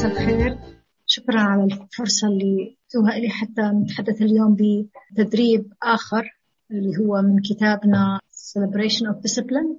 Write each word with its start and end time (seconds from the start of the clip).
مساء 0.00 0.12
الخير. 0.12 0.58
شكرا 1.06 1.40
على 1.40 1.64
الفرصة 1.64 2.28
اللي 2.28 2.76
توها 2.90 3.18
لي 3.18 3.28
حتى 3.28 3.62
نتحدث 3.62 4.22
اليوم 4.22 4.56
بتدريب 4.56 5.72
آخر 5.82 6.38
اللي 6.70 6.98
هو 6.98 7.22
من 7.22 7.42
كتابنا 7.42 8.20
Celebration 8.32 9.06
of 9.06 9.16
Discipline. 9.16 9.76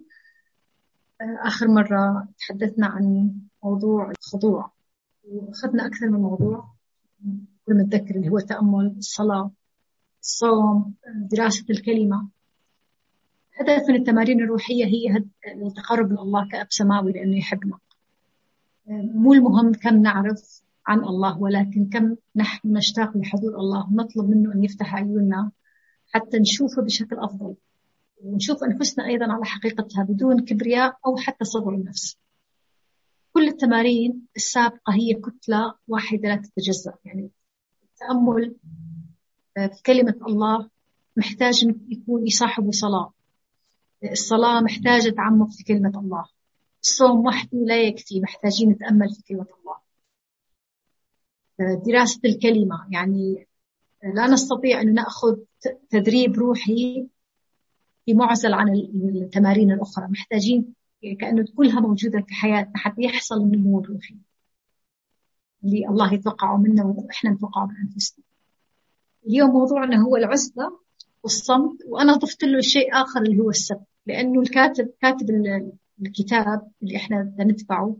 آخر 1.46 1.68
مرة 1.68 2.28
تحدثنا 2.38 2.88
عن 2.88 3.32
موضوع 3.64 4.12
الخضوع. 4.12 4.72
وأخذنا 5.24 5.86
أكثر 5.86 6.10
من 6.10 6.20
موضوع. 6.20 6.74
كل 7.66 7.74
متذكر 7.74 8.16
اللي 8.16 8.30
هو 8.30 8.38
التأمل 8.38 8.96
الصلاة 8.98 9.52
الصوم 10.22 10.94
دراسة 11.32 11.66
الكلمة. 11.70 12.28
هدف 13.60 13.90
من 13.90 13.96
التمارين 13.96 14.40
الروحية 14.42 14.86
هي 14.86 15.24
التقرب 15.68 16.12
من 16.12 16.18
الله 16.18 16.48
كأب 16.48 16.68
سماوي 16.70 17.12
لأنه 17.12 17.38
يحبنا. 17.38 17.78
مو 18.92 19.34
المهم 19.34 19.74
كم 19.74 20.02
نعرف 20.02 20.62
عن 20.88 21.00
الله 21.00 21.42
ولكن 21.42 21.90
كم 21.90 22.16
نحن 22.36 22.74
نشتاق 22.78 23.18
لحضور 23.18 23.56
الله 23.56 23.88
ونطلب 23.92 24.30
منه 24.30 24.54
أن 24.54 24.64
يفتح 24.64 24.96
عيوننا 24.96 25.52
حتى 26.14 26.40
نشوفه 26.40 26.82
بشكل 26.82 27.16
أفضل 27.20 27.56
ونشوف 28.24 28.64
أنفسنا 28.64 29.06
أيضا 29.06 29.34
على 29.34 29.46
حقيقتها 29.46 30.04
بدون 30.04 30.46
كبرياء 30.46 30.98
أو 31.06 31.18
حتى 31.18 31.46
صغر 31.46 31.76
النفس. 31.76 32.18
كل 33.34 33.48
التمارين 33.48 34.28
السابقة 34.36 34.94
هي 34.94 35.14
كتلة 35.14 35.74
واحدة 35.88 36.30
لا 36.30 36.36
تتجزأ 36.36 36.94
يعني 37.06 37.30
التأمل 37.84 38.56
في 39.56 39.84
كلمة 39.86 40.16
الله 40.28 40.70
محتاج 41.18 41.64
يكون 41.90 42.28
يصاحبه 42.28 42.72
صلاة. 42.72 43.14
الصلاة 44.12 44.62
محتاجة 44.62 45.10
تعمق 45.10 45.50
في 45.50 45.64
كلمة 45.64 46.00
الله. 46.00 46.26
الصوم 46.82 47.26
وحده 47.26 47.58
لا 47.58 47.82
يكفي. 47.82 48.22
محتاجين 48.22 48.70
نتأمل 48.70 49.10
في 49.14 49.22
كلمة 49.24 49.46
الله. 49.60 49.78
دراسة 51.86 52.20
الكلمة 52.26 52.88
يعني 52.92 53.48
لا 54.16 54.28
نستطيع 54.28 54.82
أن 54.82 54.94
نأخذ 54.94 55.38
تدريب 55.90 56.36
روحي 56.36 57.08
في 58.06 58.14
معزل 58.14 58.54
عن 58.54 58.70
التمارين 59.16 59.72
الأخرى. 59.72 60.08
محتاجين 60.08 60.74
كأنه 61.20 61.46
كلها 61.56 61.80
موجودة 61.80 62.22
في 62.28 62.34
حياتنا 62.34 62.78
حتى 62.78 63.02
يحصل 63.02 63.36
النمو 63.36 63.80
الروحي. 63.80 64.16
اللي 65.64 65.88
الله 65.88 66.14
يتوقعه 66.14 66.58
منا 66.58 66.86
وإحنا 66.86 67.32
نتوقعه 67.32 67.68
بأنفسنا 67.68 68.26
اليوم 69.28 69.50
موضوعنا 69.50 70.02
هو 70.02 70.16
العزلة 70.16 70.80
والصمت 71.24 71.78
وأنا 71.88 72.14
ضفت 72.14 72.44
له 72.44 72.62
شيء 72.62 72.94
آخر 72.94 73.22
اللي 73.22 73.40
هو 73.40 73.50
السبت 73.50 73.86
لأنه 74.06 74.42
الكاتب 74.42 74.90
كاتب 75.02 75.30
الكتاب 76.02 76.72
اللي 76.84 76.98
إحنا 76.98 77.24
بدنا 77.24 77.52
نتبعه 77.52 77.98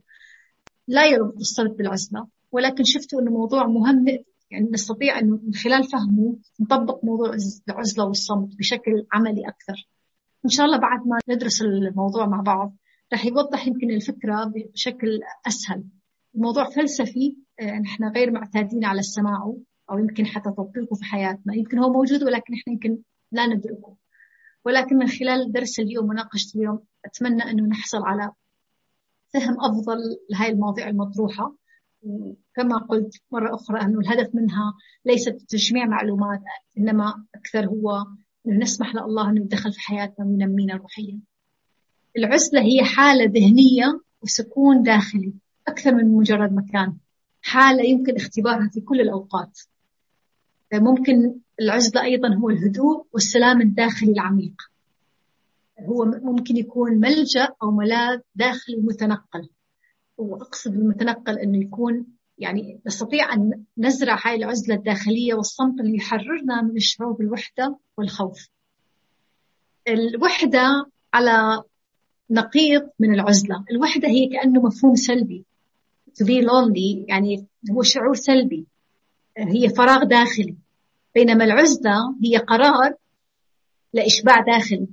لا 0.88 1.06
يربط 1.06 1.36
الصمت 1.36 1.72
بالعزلة 1.78 2.28
ولكن 2.52 2.84
شفته 2.84 3.20
أنه 3.20 3.32
موضوع 3.32 3.68
مهم 3.68 4.06
يعني 4.52 4.70
نستطيع 4.72 5.20
أنه 5.20 5.40
من 5.44 5.54
خلال 5.54 5.84
فهمه 5.84 6.38
نطبق 6.60 7.06
موضوع 7.06 7.36
العزلة 7.70 8.06
والصمت 8.06 8.56
بشكل 8.58 9.06
عملي 9.14 9.48
أكثر. 9.48 9.88
إن 10.46 10.50
شاء 10.50 10.66
الله 10.66 10.78
بعد 10.78 11.00
ما 11.08 11.36
ندرس 11.36 11.62
الموضوع 11.62 12.26
مع 12.26 12.42
بعض 12.42 12.76
رح 13.14 13.26
يوضح 13.26 13.68
يمكن 13.68 13.92
الفكرة 13.92 14.52
بشكل 14.74 15.20
أسهل. 15.48 15.84
الموضوع 16.36 16.70
فلسفي 16.70 17.38
نحن 17.82 18.04
غير 18.04 18.32
معتادين 18.32 18.86
على 18.86 19.00
السماع 19.00 19.54
أو 19.92 19.98
يمكن 19.98 20.26
حتى 20.26 20.50
تطبيقه 20.50 20.96
في 20.96 21.04
حياتنا. 21.04 21.56
يمكن 21.56 21.80
هو 21.80 21.94
موجود 21.94 22.24
ولكن 22.24 22.54
إحنا 22.54 22.74
يمكن 22.74 22.98
لا 23.32 23.46
ندركه. 23.46 23.96
ولكن 24.66 24.98
من 24.98 25.08
خلال 25.08 25.52
درس 25.52 25.80
اليوم 25.80 26.10
وناقشة 26.10 26.58
اليوم 26.58 26.80
أتمنى 27.06 27.44
أنه 27.44 27.64
نحصل 27.64 28.04
على 28.04 28.32
فهم 29.34 29.62
أفضل 29.62 29.98
لهذه 30.30 30.50
المواضيع 30.50 30.90
المطروحة. 30.90 31.56
وكما 32.04 32.78
قلت 32.78 33.22
مرة 33.32 33.56
أخرى 33.56 33.82
أنه 33.82 34.00
الهدف 34.00 34.36
منها 34.36 34.74
ليس 35.06 35.26
تجميع 35.26 35.86
معلومات 35.86 36.42
إنما 36.78 37.26
أكثر 37.36 37.66
هو 37.66 38.06
أنه 38.48 38.58
نسمح 38.58 38.96
لله 38.96 39.30
أنه 39.30 39.42
يدخل 39.42 39.74
في 39.74 39.80
حياتنا 39.80 40.26
وينمينا 40.26 40.76
روحيا 40.76 41.20
العزلة 42.18 42.62
هي 42.62 42.84
حالة 42.84 43.26
ذهنية 43.26 44.02
وسكون 44.22 44.84
داخلي 44.84 45.34
أكثر 45.68 45.96
من 45.96 46.12
مجرد 46.12 46.54
مكان 46.54 46.98
حالة 47.42 47.84
يمكن 47.84 48.16
اختبارها 48.16 48.70
في 48.74 48.82
كل 48.82 49.02
الأوقات. 49.02 49.60
ممكن 50.74 51.36
العزلة 51.62 52.04
أيضا 52.04 52.36
هو 52.36 52.50
الهدوء 52.50 53.06
والسلام 53.14 53.62
الداخلي 53.62 54.12
العميق. 54.12 54.54
هو 55.80 56.06
ممكن 56.06 56.58
يكون 56.58 56.92
ملجأ 56.92 57.50
أو 57.64 57.72
ملاذ 57.72 58.20
داخلي 58.36 58.78
متنقل. 58.78 59.50
وأقصد 60.18 60.72
بالمتنقل 60.72 61.40
أنه 61.40 61.58
يكون 61.58 62.06
يعني 62.38 62.80
نستطيع 62.86 63.34
أن 63.34 63.64
نزرع 63.78 64.20
هاي 64.26 64.36
العزلة 64.36 64.76
الداخلية 64.76 65.34
والصمت 65.34 65.80
اللي 65.80 65.96
يحررنا 65.96 66.62
من 66.62 66.78
الشعور 66.78 67.12
بالوحدة 67.12 67.78
والخوف. 67.98 68.50
الوحدة 69.88 70.86
على 71.14 71.64
نقيض 72.30 72.90
من 73.00 73.14
العزلة. 73.14 73.66
الوحدة 73.72 74.08
هي 74.08 74.28
كأنه 74.28 74.62
مفهوم 74.62 74.96
سلبي. 74.96 75.46
To 76.10 76.26
be 76.26 76.46
lonely 76.46 77.06
يعني 77.08 77.48
هو 77.72 77.84
شعور 77.84 78.16
سلبي. 78.16 78.68
هي 79.38 79.70
فراغ 79.70 80.04
داخلي. 80.04 80.56
بينما 81.16 81.44
العزلة 81.44 82.16
هي 82.24 82.38
قرار 82.38 82.96
لإشباع 83.94 84.40
داخلي. 84.40 84.88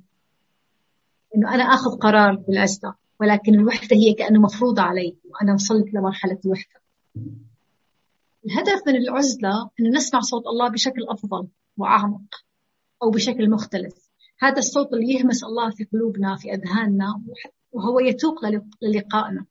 إنه 1.37 1.55
أنا 1.55 1.63
آخذ 1.63 1.91
قرار 1.91 2.37
بالعزلة 2.37 2.95
ولكن 3.21 3.55
الوحدة 3.55 3.97
هي 3.97 4.13
كأنه 4.13 4.41
مفروضة 4.41 4.83
علي 4.83 5.17
وأنا 5.25 5.55
وصلت 5.55 5.95
لمرحلة 5.95 6.39
الوحدة. 6.45 6.81
الهدف 8.47 8.83
من 8.87 8.97
العزلة 8.97 9.71
أن 9.81 9.97
نسمع 9.97 10.21
صوت 10.21 10.47
الله 10.47 10.69
بشكل 10.69 11.07
أفضل 11.09 11.49
وأعمق 11.77 12.45
أو 13.03 13.11
بشكل 13.11 13.51
مختلف. 13.51 14.09
هذا 14.41 14.59
الصوت 14.59 14.93
اللي 14.93 15.15
يهمس 15.15 15.45
الله 15.45 15.71
في 15.71 15.85
قلوبنا 15.85 16.37
في 16.37 16.55
أذهاننا 16.55 17.23
وهو 17.73 18.01
يتوق 18.01 18.41
للقائنا 18.83 19.47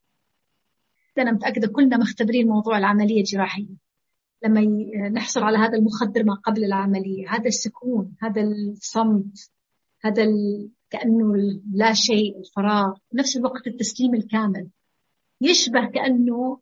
أنا 1.18 1.32
متأكدة 1.32 1.68
كلنا 1.68 1.98
مختبرين 1.98 2.48
موضوع 2.48 2.78
العملية 2.78 3.20
الجراحية. 3.20 3.87
لما 4.44 4.62
نحصل 5.10 5.44
على 5.44 5.58
هذا 5.58 5.78
المخدر 5.78 6.24
ما 6.24 6.34
قبل 6.34 6.64
العملية. 6.64 7.30
هذا 7.30 7.48
السكون 7.48 8.16
هذا 8.22 8.42
الصمت 8.42 9.52
هذا 10.02 10.26
كأنه 10.90 11.36
لا 11.74 11.94
شيء 11.94 12.40
الفراغ. 12.40 12.94
نفس 13.14 13.38
الوقت 13.38 13.68
التسليم 13.68 14.16
الكامل. 14.16 14.68
يشبه 15.42 15.86
كأنه 15.86 16.60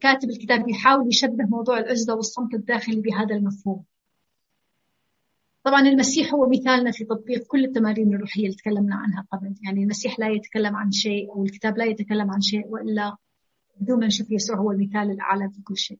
كاتب 0.00 0.30
الكتاب 0.30 0.68
يحاول 0.68 1.08
يشبه 1.08 1.44
موضوع 1.44 1.78
العزلة 1.78 2.14
والصمت 2.14 2.54
الداخلي 2.54 3.00
بهذا 3.00 3.34
المفهوم. 3.34 3.84
طبعا 5.64 5.80
المسيح 5.80 6.34
هو 6.34 6.48
مثالنا 6.48 6.90
في 6.90 7.04
تطبيق 7.04 7.46
كل 7.46 7.64
التمارين 7.64 8.14
الروحية 8.14 8.44
اللي 8.44 8.56
تكلمنا 8.56 8.96
عنها 8.96 9.26
قبل. 9.32 9.54
يعني 9.64 9.82
المسيح 9.82 10.18
لا 10.18 10.28
يتكلم 10.28 10.76
عن 10.76 10.90
شيء 10.90 11.32
أو 11.32 11.44
الكتاب 11.44 11.78
لا 11.78 11.84
يتكلم 11.84 12.30
عن 12.30 12.40
شيء 12.40 12.66
وإلا 12.66 13.16
بدون 13.80 14.00
ما 14.00 14.06
نشوف 14.06 14.30
يسوع 14.30 14.56
هو 14.56 14.70
المثال 14.70 15.10
الأعلى 15.10 15.50
في 15.50 15.62
كل 15.62 15.76
شيء. 15.76 15.98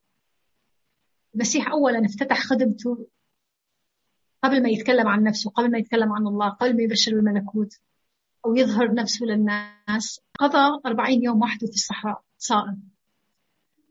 المسيح 1.35 1.71
أولا 1.71 2.07
افتتح 2.07 2.41
خدمته 2.41 3.07
قبل 4.45 4.63
ما 4.63 4.69
يتكلم 4.69 5.09
عن 5.09 5.23
نفسه 5.23 5.51
قبل 5.51 5.71
ما 5.71 5.79
يتكلم 5.79 6.13
عن 6.13 6.27
الله 6.27 6.49
قبل 6.49 6.77
ما 6.77 6.83
يبشر 6.83 7.13
الملكوت 7.13 7.79
أو 8.47 8.57
يظهر 8.57 8.95
نفسه 8.95 9.27
للناس. 9.27 10.21
قضى 10.39 10.81
أربعين 10.87 11.23
يوم 11.23 11.43
وحده 11.43 11.67
في 11.67 11.75
الصحراء 11.75 12.23
صائم. 12.39 12.83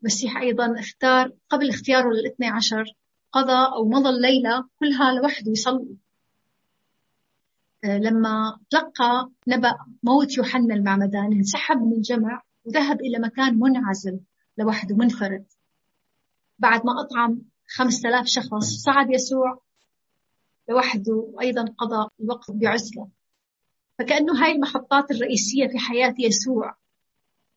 المسيح 0.01 0.37
أيضا 0.37 0.79
اختار 0.79 1.31
قبل 1.49 1.69
اختياره 1.69 2.09
للاثني 2.09 2.47
عشر 2.47 2.93
قضى 3.31 3.75
أو 3.75 3.89
مضى 3.89 4.09
الليلة 4.09 4.67
كلها 4.79 5.11
لوحده 5.11 5.51
يصلي. 5.51 5.97
لما 7.83 8.59
تلقى 8.69 9.29
نبأ 9.47 9.75
موت 10.03 10.37
يوحنا 10.37 10.75
المعمدان 10.75 11.33
انسحب 11.33 11.77
من 11.77 11.93
الجمع 11.93 12.41
وذهب 12.65 13.01
إلى 13.01 13.19
مكان 13.19 13.59
منعزل 13.59 14.19
لوحده 14.57 14.95
منفرد. 14.95 15.45
بعد 16.59 16.85
ما 16.85 17.01
أطعم 17.01 17.41
خمسة 17.75 18.09
آلاف 18.09 18.25
شخص 18.25 18.63
صعد 18.63 19.11
يسوع 19.11 19.61
لوحده 20.69 21.13
وأيضا 21.33 21.65
قضى 21.77 22.09
الوقت 22.19 22.51
بعزلة. 22.51 23.07
فكأنه 23.99 24.43
هاي 24.43 24.51
المحطات 24.51 25.11
الرئيسية 25.11 25.67
في 25.67 25.77
حياة 25.77 26.15
يسوع 26.19 26.75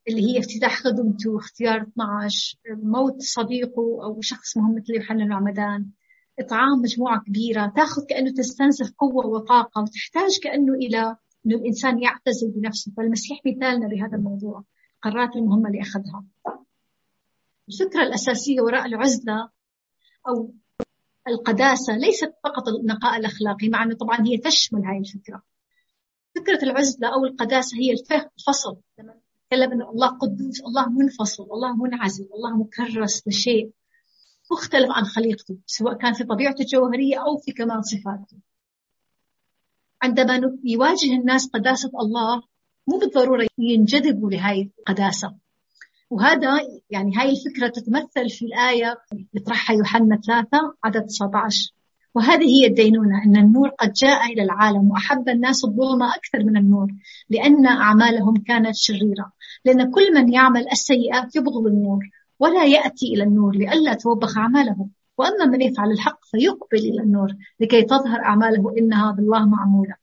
اللي 0.08 0.23
هي 0.23 0.38
افتتاح 0.38 0.75
خدمته 0.75 1.38
اختيار 1.38 1.82
12 1.82 2.58
موت 2.67 3.20
صديقه 3.20 4.05
أو 4.05 4.20
شخص 4.20 4.56
مهم 4.56 4.75
مثل 4.75 4.94
يوحنا 4.94 5.23
المعمدان 5.23 5.91
إطعام 6.38 6.79
مجموعة 6.82 7.20
كبيرة 7.20 7.73
تأخذ 7.76 8.06
كأنه 8.06 8.31
تستنزف 8.31 8.93
قوة 8.99 9.26
وطاقة 9.26 9.82
وتحتاج 9.82 10.38
كأنه 10.43 10.75
إلى 10.75 11.17
أنه 11.47 11.56
الإنسان 11.56 12.02
يعتزل 12.02 12.50
بنفسه. 12.50 12.93
فالمسيح 12.97 13.41
مثالنا 13.47 13.88
بهذا 13.88 14.17
الموضوع 14.17 14.64
القرارات 14.97 15.37
المهمة 15.37 15.69
اللي 15.69 15.81
أخذها. 15.81 16.25
الفكرة 17.71 18.03
الأساسية 18.03 18.61
وراء 18.61 18.87
العزلة 18.87 19.49
أو 20.29 20.55
القداسة 21.29 21.97
ليست 21.97 22.35
فقط 22.45 22.69
النقاء 22.69 23.17
الأخلاقي 23.17 23.69
مع 23.69 23.83
أنه 23.83 23.95
طبعا 23.95 24.27
هي 24.27 24.39
تشمل 24.39 24.85
هاي 24.85 24.99
الفكرة. 24.99 25.43
فكرة 26.37 26.63
العزلة 26.63 27.15
أو 27.15 27.25
القداسة 27.25 27.77
هي 27.77 27.93
الفصل. 27.93 28.77
لما 28.99 29.15
تكلم 29.49 29.73
أن 29.73 29.83
الله 29.83 30.09
قدوس 30.09 30.61
الله 30.61 30.89
منفصل 30.89 31.43
الله 31.43 31.77
منعزل 31.77 32.29
الله 32.35 32.57
مكرس 32.57 33.29
لشيء 33.29 33.71
مختلف 34.53 34.91
عن 34.91 35.05
خليقته 35.05 35.59
سواء 35.67 35.95
كان 35.95 36.13
في 36.13 36.25
طبيعته 36.25 36.63
الجوهرية 36.63 37.17
أو 37.17 37.39
في 37.39 37.53
كمال 37.53 37.85
صفاته. 37.85 38.37
عندما 40.03 40.41
يواجه 40.65 41.13
الناس 41.13 41.47
قداسة 41.47 41.91
الله 42.01 42.43
مو 42.87 42.99
بالضرورة 42.99 43.47
ينجذبوا 43.59 44.31
لهذه 44.31 44.71
القداسة. 44.79 45.35
وهذا 46.11 46.61
يعني 46.91 47.17
هاي 47.17 47.31
الفكرة 47.31 47.69
تتمثل 47.69 48.31
في 48.31 48.45
الآية 48.45 48.99
يطرحها 49.35 49.77
يوحنا 49.77 50.21
3 50.27 50.49
عدد 50.85 51.07
19 51.07 51.73
وهذه 52.15 52.45
هي 52.45 52.67
الدينونة 52.67 53.25
أن 53.25 53.37
النور 53.37 53.69
قد 53.69 53.93
جاء 53.93 54.33
إلى 54.33 54.43
العالم 54.43 54.91
وأحب 54.91 55.29
الناس 55.29 55.65
الظلمة 55.65 56.15
أكثر 56.15 56.45
من 56.45 56.57
النور 56.57 56.89
لأن 57.31 57.67
أعمالهم 57.67 58.37
كانت 58.37 58.75
شريرة 58.75 59.33
لأن 59.65 59.91
كل 59.91 60.15
من 60.15 60.33
يعمل 60.33 60.69
السيئات 60.73 61.37
يبغض 61.37 61.67
النور 61.67 62.11
ولا 62.39 62.65
يأتي 62.65 63.07
إلى 63.15 63.23
النور 63.23 63.57
لئلا 63.57 63.95
توبخ 63.95 64.39
أعماله 64.39 64.89
وأما 65.19 65.45
من 65.45 65.61
يفعل 65.62 65.91
الحق 65.91 66.25
فيقبل 66.25 66.79
إلى 66.79 67.03
النور 67.03 67.29
لكي 67.61 67.83
تظهر 67.83 68.21
أعماله 68.21 68.75
إنها 68.79 69.12
بالله 69.12 69.47
معمولة. 69.49 69.95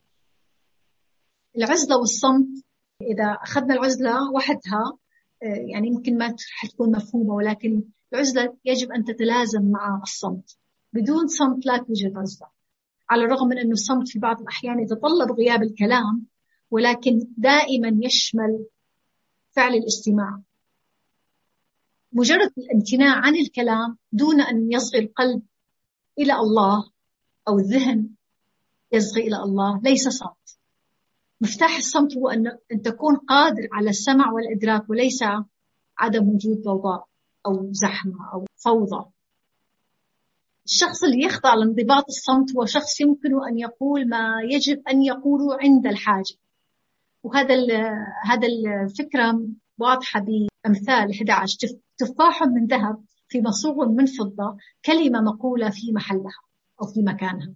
العزلة 1.58 1.98
والصمت 1.98 2.48
إذا 3.02 3.38
أخذنا 3.44 3.74
العزلة 3.74 4.32
وحدها 4.32 4.98
يعني 5.42 5.88
يمكن 5.88 6.18
ما 6.18 6.36
حتكون 6.52 6.92
مفهومة 6.92 7.34
ولكن 7.34 7.84
العزلة 8.14 8.58
يجب 8.66 8.92
أن 8.92 9.04
تتلازم 9.04 9.72
مع 9.72 10.00
الصمت. 10.04 10.58
بدون 10.94 11.28
صمت 11.28 11.66
لا 11.66 11.78
توجد 11.78 12.18
عزلة. 12.18 12.48
على 13.10 13.24
الرغم 13.24 13.48
من 13.48 13.58
أن 13.58 13.72
الصمت 13.72 14.08
في 14.08 14.20
بعض 14.20 14.42
الأحيان 14.42 14.80
يتطلب 14.80 15.32
غياب 15.32 15.64
الكلام 15.64 16.26
ولكن 16.72 17.28
دائما 17.38 18.00
يشمل 18.06 18.66
فعل 19.52 19.74
الاستماع. 19.74 20.42
مجرد 22.14 22.52
الامتناع 22.58 23.16
عن 23.16 23.36
الكلام 23.36 23.98
دون 24.12 24.42
أن 24.42 24.72
يصغي 24.72 25.00
القلب 25.00 25.42
إلى 26.20 26.34
الله 26.34 26.92
أو 27.48 27.60
الذهن 27.60 28.10
يصغي 28.92 29.28
إلى 29.28 29.38
الله 29.38 29.82
ليس 29.84 30.08
صمت. 30.08 30.57
مفتاح 31.42 31.78
الصمت 31.78 32.18
هو 32.18 32.30
أن 32.30 32.48
أن 32.72 32.82
تكون 32.82 33.16
قادر 33.16 33.68
على 33.74 33.90
السمع 33.90 34.32
والإدراك 34.32 34.90
وليس 34.90 35.24
عدم 35.98 36.30
وجود 36.30 36.62
ضوضاء 36.62 37.08
أو 37.46 37.70
زحمة 37.72 38.34
أو 38.34 38.46
فوضى. 38.56 39.06
الشخص 40.66 41.04
اللي 41.04 41.26
يخضع 41.26 41.54
لانضباط 41.54 42.06
الصمت 42.08 42.56
هو 42.56 42.66
شخص 42.66 43.02
يمكن 43.02 43.44
أن 43.50 43.60
يقول 43.60 44.10
ما 44.10 44.42
يجب 44.50 44.82
أن 44.88 45.04
يقوله 45.04 45.58
عند 45.62 45.88
الحاجة. 45.88 46.36
وهذا 47.24 47.56
هذا 48.26 48.48
الفكرة 48.48 49.42
واضحة 49.78 50.20
بأمثال 50.20 51.12
11 51.12 51.58
تفاح 51.98 52.44
من 52.44 52.66
ذهب 52.66 53.04
في 53.28 53.42
مصوغ 53.42 53.90
من 53.90 54.06
فضة 54.06 54.58
كلمة 54.86 55.22
مقولة 55.22 55.70
في 55.70 55.92
محلها 55.94 56.42
أو 56.82 56.88
في 56.88 57.02
مكانها. 57.02 57.54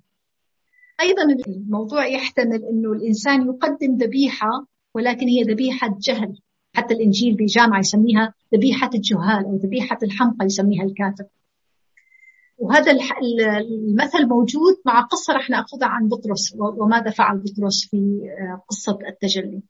أيضا 1.01 1.23
الموضوع 1.47 2.07
يحتمل 2.07 2.65
أنه 2.65 2.91
الإنسان 2.91 3.47
يقدم 3.47 3.95
ذبيحة 3.95 4.65
ولكن 4.93 5.27
هي 5.27 5.43
ذبيحة 5.43 5.97
جهل. 5.99 6.41
حتى 6.73 6.93
الإنجيل 6.93 7.35
بجامعة 7.35 7.79
يسميها 7.79 8.33
ذبيحة 8.55 8.89
الجهال 8.95 9.45
أو 9.45 9.55
ذبيحة 9.55 9.97
الحمقى 10.03 10.45
يسميها 10.45 10.83
الكاتب. 10.83 11.25
وهذا 12.57 12.91
المثل 12.91 14.27
موجود 14.27 14.73
مع 14.85 15.01
قصة 15.01 15.33
رح 15.33 15.49
نأخذها 15.49 15.87
عن 15.87 16.07
بطرس 16.07 16.55
وماذا 16.57 17.11
فعل 17.11 17.37
بطرس 17.37 17.87
في 17.91 17.97
آه، 18.39 18.63
قصة 18.69 18.99
التجلي. 19.07 19.61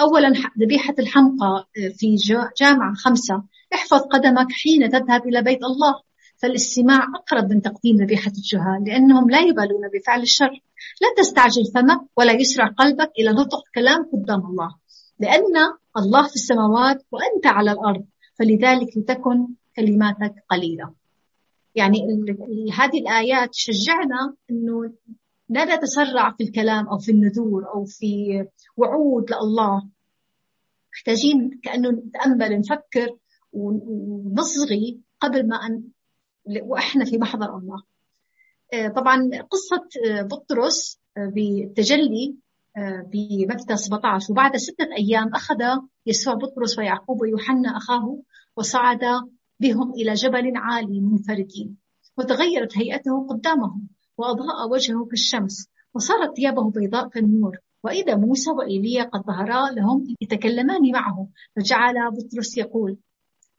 أولا 0.00 0.32
ذبيحة 0.60 0.94
الحمقى 0.98 1.68
آه، 1.78 1.88
في 1.88 2.16
جامعة 2.60 2.94
خمسة. 2.94 3.42
احفظ 3.74 3.98
قدمك 3.98 4.52
حين 4.52 4.90
تذهب 4.90 5.26
إلى 5.26 5.42
بيت 5.42 5.64
الله. 5.64 5.94
فالاستماع 6.36 7.06
أقرب 7.14 7.50
من 7.50 7.62
تقديم 7.62 7.96
ذبيحة 7.96 8.32
الجهال 8.36 8.84
لأنهم 8.86 9.30
لا 9.30 9.40
يبالون 9.40 9.88
بفعل 9.94 10.22
الشر. 10.22 10.60
لا 11.00 11.22
تستعجل 11.22 11.64
فمك 11.74 12.00
ولا 12.16 12.32
يسرع 12.32 12.66
قلبك 12.66 13.10
إلى 13.18 13.30
نطق 13.30 13.62
كلام 13.74 14.10
قدام 14.12 14.46
الله. 14.46 14.74
لأن 15.18 15.54
الله 15.96 16.28
في 16.28 16.34
السماوات 16.34 17.02
وأنت 17.12 17.46
على 17.46 17.72
الأرض 17.72 18.04
فلذلك 18.38 18.96
لتكن 18.96 19.48
كلماتك 19.76 20.34
قليلة. 20.50 20.94
يعني 21.74 21.98
هذه 22.72 22.98
الآيات 23.00 23.50
تشجعنا 23.50 24.34
أنه 24.50 24.92
لا 25.48 25.76
نتسرع 25.76 26.30
في 26.30 26.44
الكلام 26.44 26.88
أو 26.88 26.98
في 26.98 27.12
النذور 27.12 27.74
أو 27.74 27.84
في 27.84 28.44
وعود 28.76 29.30
لله. 29.32 29.88
محتاجين 30.92 31.60
كأنه 31.62 31.90
نتأمل 31.90 32.58
نفكر 32.58 33.16
ونصغي 33.52 35.00
قبل 35.20 35.48
ما 35.48 35.56
أن 35.56 35.82
وإحنا 36.62 37.04
في 37.04 37.18
محضر 37.18 37.56
الله. 37.56 37.82
طبعا 38.72 39.30
قصة 39.50 39.88
آه، 40.06 40.22
بطرس 40.22 40.98
آه، 41.16 41.26
بالتجلي 41.26 42.36
بمتى 43.12 43.76
17 43.76 44.32
وبعد 44.32 44.56
ستة 44.56 44.88
أيام 44.98 45.34
أخذ 45.34 45.56
يسوع 46.06 46.34
بطرس 46.34 46.78
ويعقوب 46.78 47.20
ويوحنا 47.20 47.76
أخاه 47.76 48.22
وصعد 48.56 49.00
بهم 49.60 49.92
إلى 49.92 50.14
جبل 50.14 50.56
عالي 50.56 51.00
منفردين. 51.00 51.76
وتغيرت 52.18 52.78
هيئته 52.78 53.26
قدامهم 53.28 53.88
وأضاء 54.18 54.70
وجهه 54.70 55.04
كالشمس 55.04 55.68
وصارت 55.94 56.36
ثيابه 56.36 56.70
بيضاء 56.70 57.08
كالنور. 57.08 57.58
وإذا 57.84 58.16
موسى 58.16 58.50
وإيليا 58.50 59.02
قد 59.02 59.20
ظهرا 59.20 59.70
لهم 59.70 60.16
يتكلمان 60.20 60.92
معه 60.92 61.28
فجعل 61.56 61.94
بطرس 62.10 62.58
يقول 62.58 62.96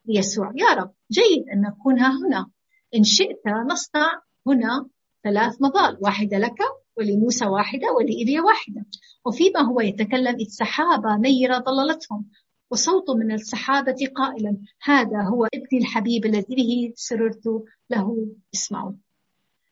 ليسوع 0.06 0.52
يا 0.56 0.74
رب 0.76 0.92
جيد 1.12 1.50
أن 1.54 1.62
نكون 1.62 2.00
ها 2.00 2.18
هنا. 2.26 2.50
إن 2.96 3.04
شئت 3.04 3.42
نصنع 3.72 4.22
هنا 4.48 4.88
ثلاث 5.24 5.62
مظال 5.62 5.98
واحدة 6.02 6.38
لك 6.38 6.58
ولموسى 6.98 7.46
واحدة 7.46 7.92
ولإيليا 7.94 8.42
واحدة. 8.42 8.86
وفيما 9.26 9.62
هو 9.62 9.82
يتكلم 9.82 10.36
إذ 10.36 10.48
سحابة 10.48 11.18
نيرة 11.18 11.58
ضللتهم 11.58 12.26
وصوت 12.72 13.10
من 13.10 13.32
السحابة 13.32 14.12
قائلا 14.16 14.58
هذا 14.84 15.22
هو 15.22 15.46
ابني 15.46 15.80
الحبيب 15.82 16.26
الذي 16.26 16.56
به 16.56 16.94
سررت 16.96 17.64
له 17.90 18.28
اسمعوا 18.54 18.94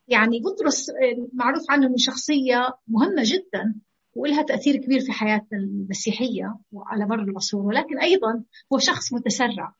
يعني 0.07 0.39
بطرس 0.39 0.91
معروف 1.33 1.63
عنه 1.69 1.87
إنه 1.87 1.97
شخصية 1.97 2.77
مهمة 2.87 3.21
جدا 3.25 3.75
ولها 4.15 4.41
تأثير 4.41 4.75
كبير 4.75 4.99
في 4.99 5.11
حياة 5.11 5.47
المسيحية 5.53 6.57
وعلى 6.71 7.05
مر 7.05 7.23
العصور 7.23 7.65
ولكن 7.65 7.99
أيضا 7.99 8.43
هو 8.73 8.77
شخص 8.77 9.13
متسرع. 9.13 9.75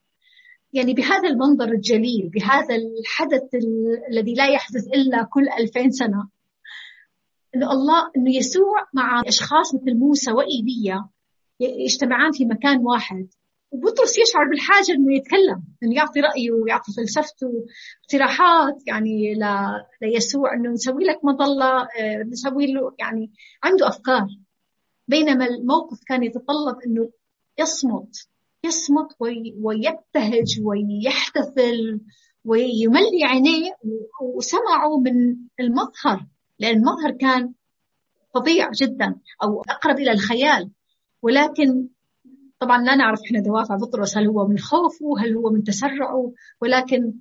يعني 0.76 0.94
بهذا 0.94 1.30
المنظر 1.30 1.66
الجليل 1.66 2.30
بهذا 2.30 2.76
الحدث 2.76 3.44
الذي 4.12 4.34
لا 4.34 4.48
يحدث 4.48 4.88
إلا 4.88 5.24
كل 5.24 5.50
ألفين 5.60 5.92
سنة 5.92 6.28
أنه 7.56 7.72
الله 7.72 8.12
أنه 8.18 8.36
يسوع 8.36 8.88
مع 8.94 9.22
أشخاص 9.28 9.76
مثل 9.76 9.98
موسى 9.98 10.32
وإيليا 10.32 11.10
يجتمعان 11.60 12.32
في 12.32 12.46
مكان 12.46 12.78
واحد. 12.78 13.28
وبطرس 13.72 14.18
يشعر 14.18 14.50
بالحاجة 14.50 14.92
أنه 14.92 15.16
يتكلم 15.16 15.64
أنه 15.84 15.96
يعطي 15.96 16.20
رأيه 16.20 16.52
ويعطي 16.52 16.92
فلسفته 16.98 17.66
اقتراحات 18.04 18.88
يعني 18.88 19.40
ليسوع 20.02 20.54
أنه 20.54 20.70
نسوي 20.70 21.04
لك 21.04 21.26
مظلة 21.26 21.82
آه، 21.82 22.24
نسوي 22.32 22.74
له 22.74 22.96
يعني 23.00 23.32
عنده 23.64 23.88
أفكار. 23.88 24.28
بينما 25.08 25.46
الموقف 25.46 26.00
كان 26.08 26.24
يتطلب 26.24 26.78
أنه 26.88 27.10
يصمت 27.60 28.28
يصمت 28.66 29.08
ويبتهج 29.62 30.62
ويحتفل 30.64 32.02
ويملي 32.46 33.24
عينيه 33.24 33.72
وسمعوا 34.22 35.00
من 35.00 35.36
المظهر 35.60 36.26
لأن 36.60 36.76
المظهر 36.76 37.12
كان 37.12 37.54
فظيع 38.36 38.72
جدا 38.72 39.16
أو 39.44 39.62
أقرب 39.62 40.00
إلى 40.00 40.12
الخيال. 40.12 40.72
ولكن 41.22 41.88
طبعا 42.60 42.84
لا 42.84 42.96
نعرف 42.96 43.20
إحنا 43.26 43.40
دوافع 43.40 43.76
بطرس 43.76 44.18
هل 44.18 44.28
هو 44.28 44.48
من 44.48 44.58
خوفه 44.58 45.20
هل 45.20 45.36
هو 45.36 45.50
من 45.50 45.64
تسرعه. 45.64 46.34
ولكن 46.62 47.14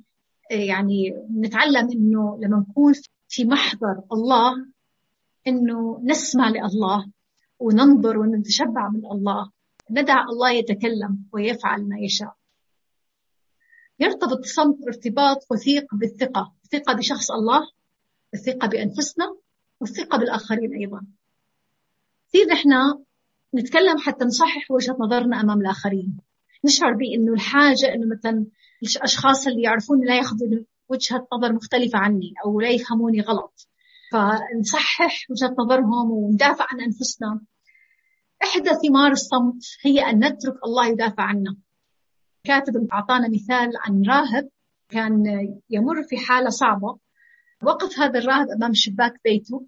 آه، 0.52 0.54
يعني 0.54 1.14
نتعلم 1.38 1.90
إنه 1.90 2.38
لما 2.42 2.64
نكون 2.70 2.92
في 3.28 3.44
محضر 3.44 4.00
الله 4.12 4.66
إنه 5.46 6.00
نسمع 6.04 6.48
لله 6.48 7.06
وننظر 7.58 8.18
ونتشبع 8.18 8.88
من 8.88 9.06
الله. 9.06 9.50
ندع 9.90 10.22
الله 10.22 10.50
يتكلم 10.50 11.24
ويفعل 11.32 11.88
ما 11.88 11.98
يشاء. 11.98 12.34
يرتبط 14.00 14.38
الصمت 14.38 14.76
ارتباط 14.86 15.46
وثيق 15.50 15.94
بالثقة 15.94 16.52
الثقة 16.64 16.92
بشخص 16.92 17.30
الله 17.30 17.60
الثقة 18.34 18.68
بأنفسنا 18.68 19.36
والثقة 19.80 20.18
بالآخرين 20.18 20.74
أيضا. 20.74 21.06
كثير 22.28 22.46
نحن 22.46 22.70
نتكلم 23.54 23.98
حتى 23.98 24.24
نصحح 24.24 24.70
وجهة 24.70 24.96
نظرنا 25.00 25.40
أمام 25.40 25.60
الآخرين. 25.60 26.18
نشعر 26.64 26.92
بأنه 26.92 27.32
الحاجة 27.32 27.94
أنه 27.94 28.16
مثلا 28.16 28.46
الأشخاص 28.82 29.46
اللي 29.46 29.62
يعرفوني 29.62 30.06
لا 30.06 30.16
ياخذوا 30.16 30.48
وجهة 30.88 31.28
نظر 31.32 31.52
مختلفة 31.52 31.98
عني 31.98 32.34
أو 32.44 32.60
لا 32.60 32.70
يفهموني 32.70 33.20
غلط. 33.20 33.68
فنصحح 34.12 35.30
وجهة 35.30 35.54
نظرهم 35.58 36.10
وندافع 36.10 36.66
عن 36.70 36.80
أنفسنا. 36.80 37.40
إحدى 38.44 38.70
ثمار 38.88 39.12
الصمت 39.12 39.62
هي 39.82 40.00
أن 40.00 40.24
نترك 40.24 40.54
الله 40.64 40.86
يدافع 40.86 41.22
عنا. 41.22 41.56
كاتب 42.44 42.88
أعطانا 42.92 43.28
مثال 43.28 43.72
عن 43.84 44.02
راهب 44.08 44.48
كان 44.88 45.24
يمر 45.70 46.02
في 46.02 46.16
حالة 46.16 46.50
صعبة. 46.50 46.98
وقف 47.62 47.98
هذا 47.98 48.18
الراهب 48.18 48.48
أمام 48.48 48.74
شباك 48.74 49.20
بيته 49.24 49.66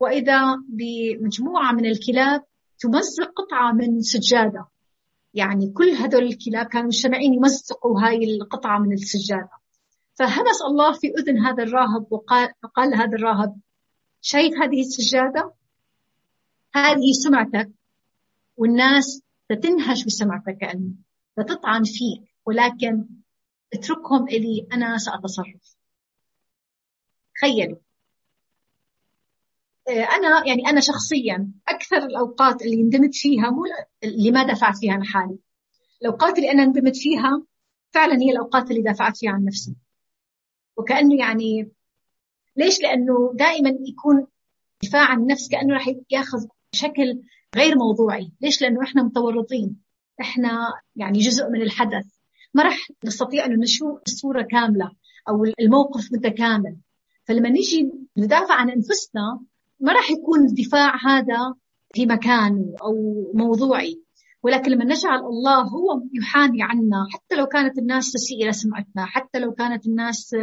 وإذا 0.00 0.40
بمجموعة 0.68 1.72
من 1.72 1.86
الكلاب 1.86 2.44
تمزق 2.78 3.32
قطعة 3.36 3.72
من 3.72 4.00
سجادة. 4.00 4.66
يعني 5.34 5.70
كل 5.70 5.90
هدول 5.90 6.22
الكلاب 6.22 6.66
كانوا 6.66 6.86
مجتمعين 6.86 7.34
يمزقوا 7.34 8.00
هاي 8.00 8.24
القطعة 8.24 8.78
من 8.78 8.92
السجادة. 8.92 9.50
فهمس 10.14 10.62
الله 10.70 10.92
في 10.92 11.06
أذن 11.18 11.38
هذا 11.38 11.62
الراهب 11.62 12.06
وقال 12.10 12.48
قال 12.76 12.90
لهذا 12.90 13.16
الراهب 13.16 13.56
شايف 14.20 14.54
هذه 14.62 14.80
السجادة؟ 14.80 15.52
هذه 16.74 17.12
سمعتك. 17.12 17.70
والناس 18.56 19.22
ستنهش 19.52 20.04
بسمعتك 20.04 20.56
كأنه 20.60 20.92
ستطعن 21.40 21.82
فيك 21.84 22.34
ولكن 22.46 23.06
اتركهم 23.74 24.28
إلي 24.28 24.66
أنا 24.72 24.98
سأتصرف. 24.98 25.76
تخيلوا 27.34 27.78
آه، 29.88 30.04
أنا 30.16 30.46
يعني 30.46 30.66
أنا 30.68 30.80
شخصيا 30.80 31.50
أكثر 31.68 31.96
الأوقات 31.96 32.62
اللي 32.62 32.82
ندمت 32.82 33.14
فيها 33.14 33.50
مو 33.50 33.64
اللي 34.04 34.30
ما 34.30 34.42
دفعت 34.42 34.78
فيها 34.78 34.92
عن 34.92 35.04
حالي. 35.04 35.38
الأوقات 36.02 36.38
اللي 36.38 36.50
أنا 36.50 36.64
ندمت 36.64 36.96
فيها 36.96 37.42
فعلا 37.90 38.14
هي 38.22 38.30
الأوقات 38.30 38.70
اللي 38.70 38.82
دافعت 38.82 39.16
فيها 39.16 39.30
عن 39.30 39.44
نفسي. 39.44 39.74
وكأنه 40.76 41.18
يعني 41.18 41.70
ليش؟ 42.56 42.80
لأنه 42.80 43.32
دائما 43.34 43.78
يكون 43.88 44.26
دفاع 44.82 45.10
عن 45.10 45.20
النفس 45.20 45.48
كأنه 45.48 45.74
راح 45.74 45.88
ياخذ 46.10 46.46
شكل 46.72 47.22
غير 47.56 47.78
موضوعي. 47.78 48.32
ليش؟ 48.40 48.62
لأنه 48.62 48.82
إحنا 48.82 49.02
متورطين. 49.02 49.76
إحنا 50.20 50.68
يعني 50.96 51.18
جزء 51.18 51.50
من 51.50 51.62
الحدث. 51.62 52.06
ما 52.54 52.62
راح 52.62 52.88
نستطيع 53.04 53.46
أن 53.46 53.60
نشوف 53.60 54.00
الصورة 54.06 54.42
كاملة 54.42 54.90
أو 55.28 55.44
الموقف 55.60 56.12
متكامل. 56.12 56.76
فلما 57.24 57.48
نجي 57.48 57.92
ندافع 58.16 58.54
عن 58.54 58.70
أنفسنا 58.70 59.40
ما 59.80 59.92
راح 59.92 60.10
يكون 60.10 60.46
الدفاع 60.46 60.96
هذا 61.06 61.54
في 61.94 62.06
مكانه 62.06 62.74
أو 62.82 62.94
موضوعي. 63.34 64.02
ولكن 64.42 64.72
لما 64.72 64.84
نجعل 64.84 65.18
الله 65.18 65.60
هو 65.60 66.02
يحامي 66.12 66.62
عنا 66.62 67.06
حتى 67.12 67.36
لو 67.36 67.46
كانت 67.46 67.78
الناس 67.78 68.12
تسيء 68.12 68.44
إلى 68.44 68.52
سمعتنا 68.52 69.06
حتى 69.06 69.38
لو 69.38 69.52
كانت 69.52 69.86
الناس 69.86 70.36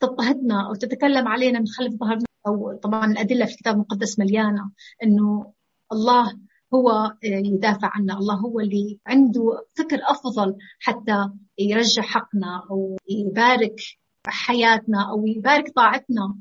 تضطهدنا 0.00 0.68
أو 0.68 0.74
تتكلم 0.74 1.28
علينا 1.28 1.58
من 1.58 1.66
خلف 1.66 1.94
ظهرنا 1.94 2.24
أو 2.46 2.78
طبعا 2.82 3.12
الأدلة 3.12 3.46
في 3.46 3.52
الكتاب 3.52 3.74
المقدس 3.74 4.18
مليانة 4.18 4.70
أنه 5.02 5.52
الله 5.92 6.38
هو 6.74 7.12
يدافع 7.24 7.90
عنا. 7.94 8.18
الله 8.18 8.34
هو 8.34 8.60
اللي 8.60 8.98
عنده 9.06 9.66
فكر 9.78 9.98
أفضل 10.08 10.56
حتى 10.80 11.28
يرجع 11.58 12.02
حقنا 12.02 12.66
أو 12.70 12.96
يبارك 13.08 13.80
حياتنا 14.26 15.10
أو 15.10 15.26
يبارك 15.26 15.72
طاعتنا. 15.76 16.36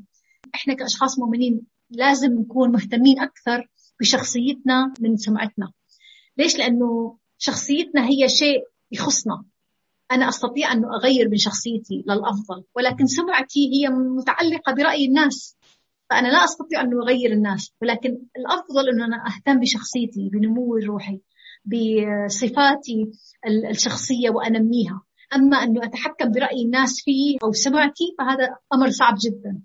إحنا 0.56 0.74
كأشخاص 0.74 1.20
مؤمنين 1.20 1.62
لازم 1.90 2.34
نكون 2.34 2.72
مهتمين 2.72 3.20
أكثر 3.20 3.70
بشخصيتنا 4.00 4.94
من 5.00 5.18
سمعتنا. 5.18 5.72
ليش؟ 6.38 6.58
لأنه 6.58 7.18
شخصيتنا 7.38 8.08
هي 8.08 8.30
شيء 8.30 8.62
يخصنا. 8.92 9.44
أنا 10.12 10.30
أستطيع 10.30 10.72
أن 10.72 10.86
أغير 10.86 11.30
من 11.30 11.38
شخصيتي 11.38 12.04
للأفضل 12.08 12.64
ولكن 12.76 13.06
سمعتي 13.06 13.60
هي 13.74 13.90
متعلقة 13.90 14.74
برأي 14.74 15.06
الناس. 15.06 15.58
فأنا 16.12 16.28
لا 16.28 16.44
أستطيع 16.44 16.82
أن 16.82 16.94
أغير 16.94 17.32
الناس 17.32 17.74
ولكن 17.82 18.20
الأفضل 18.38 18.90
أن 18.94 19.02
أنا 19.02 19.28
أهتم 19.28 19.60
بشخصيتي 19.60 20.30
بنمو 20.34 20.78
روحي 20.78 21.22
بصفاتي 21.66 23.12
الشخصية 23.70 24.30
وأنميها. 24.30 25.02
أما 25.36 25.58
أنه 25.58 25.84
أتحكم 25.84 26.32
برأي 26.32 26.62
الناس 26.66 27.02
فيه 27.06 27.38
أو 27.44 27.52
سمعتي 27.52 28.16
فهذا 28.20 28.56
أمر 28.74 28.90
صعب 28.90 29.16
جدا. 29.26 29.62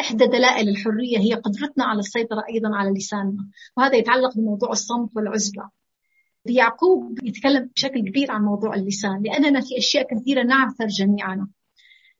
إحدى 0.00 0.26
دلائل 0.26 0.68
الحرية 0.68 1.18
هي 1.18 1.34
قدرتنا 1.34 1.84
على 1.84 1.98
السيطرة 1.98 2.44
أيضا 2.54 2.76
على 2.76 2.90
لساننا 2.90 3.50
وهذا 3.76 3.96
يتعلق 3.96 4.36
بموضوع 4.36 4.70
الصمت 4.70 5.16
والعزلة. 5.16 5.70
يعقوب 6.46 7.18
يتكلم 7.24 7.70
بشكل 7.76 8.00
كبير 8.08 8.30
عن 8.30 8.42
موضوع 8.42 8.74
اللسان 8.74 9.22
لأننا 9.22 9.60
في 9.60 9.78
أشياء 9.78 10.06
كثيرة 10.14 10.42
نعثر 10.42 10.86
جميعنا 10.86 11.48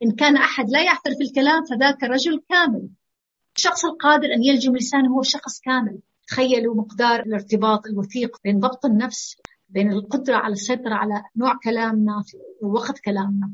إن 0.03 0.11
كان 0.11 0.37
أحد 0.37 0.71
لا 0.71 0.83
يعثر 0.83 1.15
في 1.19 1.25
الكلام 1.25 1.65
فذاك 1.65 2.03
رجل 2.03 2.43
كامل. 2.49 2.89
الشخص 3.57 3.85
القادر 3.85 4.35
أن 4.35 4.43
يلجم 4.45 4.77
لسانه 4.77 5.17
هو 5.17 5.23
شخص 5.23 5.61
كامل. 5.61 5.99
تخيلوا 6.27 6.75
مقدار 6.75 7.21
الارتباط 7.21 7.87
الوثيق 7.87 8.37
بين 8.45 8.59
ضبط 8.59 8.87
النفس 8.87 9.37
بين 9.69 9.93
القدرة 9.93 10.37
على 10.37 10.53
السيطرة 10.53 10.95
على 10.95 11.23
نوع 11.37 11.59
كلامنا 11.65 12.25
ووقت 12.63 12.99
كلامنا. 12.99 13.51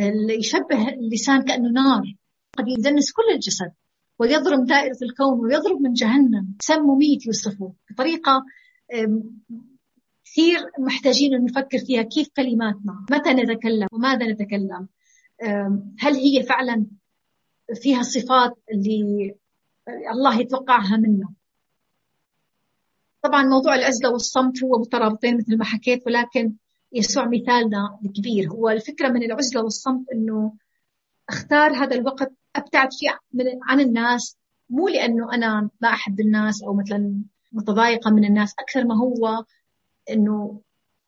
اللي 0.00 0.34
يشبه 0.34 0.88
اللسان 0.88 1.42
كأنه 1.42 1.68
نار 1.68 2.02
قد 2.58 2.68
يدنس 2.68 3.12
كل 3.12 3.34
الجسد 3.34 3.72
ويضرب 4.18 4.66
دائرة 4.66 4.98
الكون 5.02 5.40
ويضرب 5.40 5.80
من 5.80 5.92
جهنم. 5.92 6.54
سم 6.60 6.80
مميت 6.82 7.26
يوصفه 7.26 7.72
بطريقة 7.90 8.44
كثير 10.24 10.58
محتاجين 10.78 11.34
أن 11.34 11.44
نفكر 11.44 11.78
فيها. 11.78 12.02
كيف 12.02 12.28
كلماتنا؟ 12.36 13.06
متى 13.10 13.30
نتكلم؟ 13.30 13.86
وماذا 13.92 14.26
نتكلم؟ 14.26 14.88
هل 15.98 16.14
هي 16.14 16.42
فعلا 16.42 16.86
فيها 17.74 18.00
الصفات 18.00 18.58
اللي 18.72 19.34
الله 20.12 20.40
يتوقعها 20.40 20.96
منا 20.96 21.28
طبعا 23.22 23.42
موضوع 23.42 23.74
العزلة 23.74 24.10
والصمت 24.10 24.64
هو 24.64 24.78
مترابطين 24.78 25.36
مثل 25.36 25.58
ما 25.58 25.64
حكيت 25.64 26.06
ولكن 26.06 26.52
يسوع 26.92 27.28
مثالنا 27.28 27.98
الكبير. 28.04 28.50
هو 28.50 28.68
الفكرة 28.68 29.08
من 29.08 29.22
العزلة 29.22 29.62
والصمت 29.62 30.10
أنه 30.12 30.54
أختار 31.28 31.72
هذا 31.72 31.96
الوقت 31.96 32.32
أبتعد 32.56 32.88
فيه 32.92 33.18
عن 33.62 33.80
الناس 33.80 34.36
مو 34.70 34.88
لأنه 34.88 35.34
أنا 35.34 35.70
ما 35.80 35.88
أحب 35.88 36.20
الناس 36.20 36.62
أو 36.62 36.74
مثلا 36.74 37.22
متضايقة 37.52 38.10
من 38.10 38.24
الناس 38.24 38.54
أكثر 38.58 38.84
ما 38.84 38.96
هو 38.98 39.44
إنه 40.10 40.60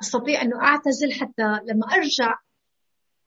أستطيع 0.03 0.43
إنه 0.43 0.63
أعتزل 0.63 1.13
حتى 1.13 1.61
لما 1.65 1.87
أرجع 1.87 2.35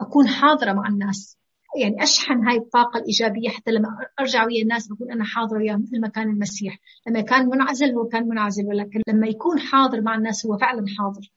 أكون 0.01 0.27
حاضرة 0.27 0.73
مع 0.73 0.87
الناس. 0.87 1.37
يعني 1.81 2.03
أشحن 2.03 2.47
هاي 2.47 2.57
الطاقة 2.57 2.97
الإيجابية 2.97 3.49
حتى 3.49 3.71
لما 3.71 3.89
أرجع 4.19 4.45
ويا 4.45 4.61
الناس 4.61 4.87
بكون 4.87 5.11
أنا 5.11 5.23
حاضره 5.23 5.57
وياهم 5.57 5.81
مثل 5.81 6.01
ما 6.01 6.07
كان 6.07 6.29
المسيح. 6.29 6.79
لما 7.07 7.21
كان 7.21 7.49
منعزل 7.49 7.95
هو 7.95 8.07
كان 8.07 8.27
منعزل 8.27 8.67
ولكن 8.67 9.01
لما 9.07 9.27
يكون 9.27 9.59
حاضر 9.59 10.01
مع 10.01 10.15
الناس 10.15 10.45
هو 10.45 10.57
فعلا 10.57 10.85
حاضر. 10.97 11.31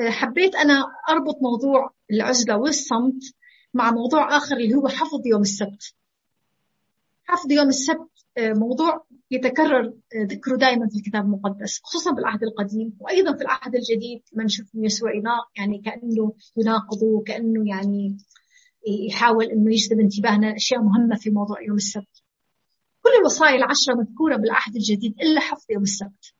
حبيت 0.00 0.54
أنا 0.54 0.84
أربط 1.10 1.36
موضوع 1.42 1.90
العزلة 2.10 2.56
والصمت 2.56 3.34
مع 3.74 3.90
موضوع 3.90 4.36
آخر 4.36 4.56
اللي 4.56 4.74
هو 4.74 4.88
حفظ 4.88 5.26
يوم 5.26 5.40
السبت. 5.40 5.94
حفظ 7.24 7.52
يوم 7.52 7.68
السبت 7.68 8.08
آه، 8.38 8.52
موضوع 8.52 9.04
يتكرر 9.30 9.86
آه، 9.86 10.24
ذكره 10.24 10.56
دائما 10.56 10.88
في 10.88 10.96
الكتاب 10.96 11.24
المقدس 11.24 11.80
خصوصا 11.82 12.10
بالعهد 12.10 12.42
القديم 12.42 12.96
وأيضا 13.00 13.36
في 13.36 13.42
العهد 13.42 13.74
الجديد 13.74 14.22
لما 14.32 14.44
نشوف 14.44 14.66
يسوع 14.74 15.10
يعني 15.56 15.78
كأنه 15.78 16.32
يناقضه 16.56 17.22
كأنه 17.26 17.68
يعني 17.68 18.16
يحاول 18.86 19.44
إنه 19.44 19.72
يجذب 19.72 20.00
انتباهنا 20.00 20.56
اشياء 20.56 20.82
مهمة 20.82 21.16
في 21.16 21.30
موضوع 21.30 21.62
يوم 21.62 21.76
السبت. 21.76 22.22
كل 23.02 23.10
الوصايا 23.20 23.56
العشرة 23.56 23.94
مذكورة 23.94 24.36
بالعهد 24.36 24.76
الجديد 24.76 25.14
إلا 25.20 25.40
حفظ 25.40 25.64
يوم 25.70 25.82
السبت. 25.82 26.34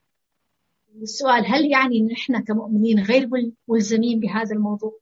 السؤال 1.03 1.47
هل 1.47 1.71
يعني 1.71 1.99
إن 1.99 2.11
إحنا 2.11 2.41
كمؤمنين 2.41 2.99
غير 3.01 3.29
ملزمين 3.69 4.21
بهذا 4.21 4.55
الموضوع؟ 4.57 4.99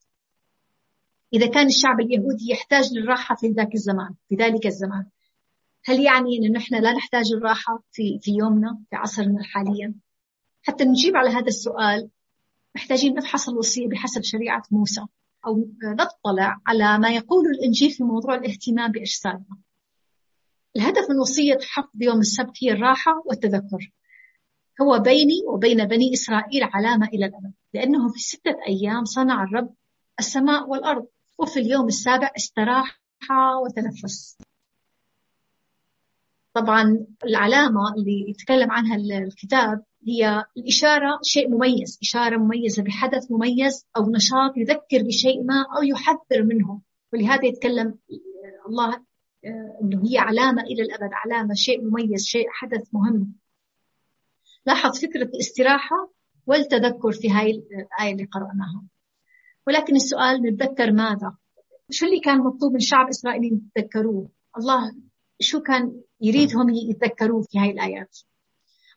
إذا 1.34 1.46
كان 1.46 1.66
الشعب 1.66 2.00
اليهودي 2.00 2.50
يحتاج 2.50 2.92
للراحة 2.92 3.34
في 3.34 3.48
ذاك 3.48 3.74
الزمان 3.74 4.14
في 4.28 4.34
ذلك 4.34 4.66
الزمان 4.66 5.06
هل 5.84 6.00
يعني 6.00 6.38
أن 6.38 6.52
نحن 6.52 6.74
لا 6.74 6.92
نحتاج 6.92 7.32
الراحة 7.32 7.82
في, 7.92 8.18
في 8.22 8.30
يومنا 8.30 8.78
في 8.90 8.96
عصرنا 8.96 9.42
حاليا 9.42 9.94
حتى 10.62 10.84
نجيب 10.84 11.16
على 11.16 11.30
هذا 11.30 11.46
السؤال 11.46 12.10
محتاجين 12.74 13.14
نفحص 13.14 13.48
الوصية 13.48 13.88
بحسب 13.88 14.22
شريعة 14.22 14.62
موسى 14.70 15.00
أو 15.46 15.68
نطلع 15.84 16.60
على 16.66 16.98
ما 16.98 17.08
يقول 17.08 17.46
الإنجيل 17.46 17.90
في 17.90 18.04
موضوع 18.04 18.34
الاهتمام 18.34 18.92
بأجسادنا. 18.92 19.56
الهدف 20.76 21.10
من 21.10 21.18
وصية 21.18 21.58
حفظ 21.62 22.02
يوم 22.02 22.18
السبت 22.18 22.52
هي 22.62 22.72
الراحة 22.72 23.22
والتذكر. 23.24 23.92
هو 24.82 24.98
بيني 24.98 25.42
وبين 25.48 25.84
بني 25.84 26.12
إسرائيل 26.12 26.62
علامة 26.62 27.06
إلى 27.08 27.26
الأبد 27.26 27.52
لأنه 27.74 28.08
في 28.12 28.18
ستة 28.18 28.56
أيام 28.68 29.04
صنع 29.04 29.42
الرب 29.42 29.74
السماء 30.18 30.68
والأرض 30.68 31.06
وفي 31.38 31.60
اليوم 31.60 31.86
السابع 31.86 32.30
استراح 32.36 33.00
وتنفس. 33.64 34.38
طبعا 36.54 37.06
العلامة 37.24 37.94
اللي 37.94 38.30
يتكلم 38.30 38.70
عنها 38.70 38.96
الكتاب 38.96 39.84
هي 40.06 40.44
الإشارة 40.56 41.18
شيء 41.22 41.50
مميز 41.50 41.98
إشارة 42.02 42.36
مميزة 42.36 42.82
بحدث 42.82 43.30
مميز 43.30 43.86
أو 43.96 44.10
نشاط 44.10 44.56
يذكر 44.56 45.02
بشيء 45.02 45.44
ما 45.44 45.66
أو 45.76 45.82
يحذر 45.82 46.42
منه 46.42 46.80
ولهذا 47.12 47.46
يتكلم 47.46 47.98
الله 48.68 49.02
أنه 49.82 50.02
هي 50.10 50.18
علامة 50.18 50.62
إلى 50.62 50.82
الأبد 50.82 51.10
علامة 51.12 51.54
شيء 51.54 51.84
مميز 51.84 52.24
شيء 52.24 52.46
حدث 52.50 52.88
مهم 52.92 53.32
لاحظ 54.66 54.98
فكرة 54.98 55.24
الاستراحة 55.24 56.10
والتذكر 56.46 57.12
في 57.12 57.30
هاي 57.30 57.50
الآية 57.50 58.12
اللي 58.12 58.24
قرأناها 58.24 58.84
ولكن 59.66 59.96
السؤال 59.96 60.42
نتذكر 60.42 60.92
ماذا؟ 60.92 61.34
شو 61.90 62.06
اللي 62.06 62.20
كان 62.20 62.38
مطلوب 62.38 62.72
من 62.72 62.80
شعب 62.80 63.08
إسرائيل 63.08 63.44
يتذكروه؟ 63.76 64.28
الله 64.58 64.94
شو 65.40 65.60
كان 65.60 66.00
يريدهم 66.20 66.70
يتذكروه 66.70 67.42
في 67.42 67.58
هاي 67.58 67.70
الآيات؟ 67.70 68.18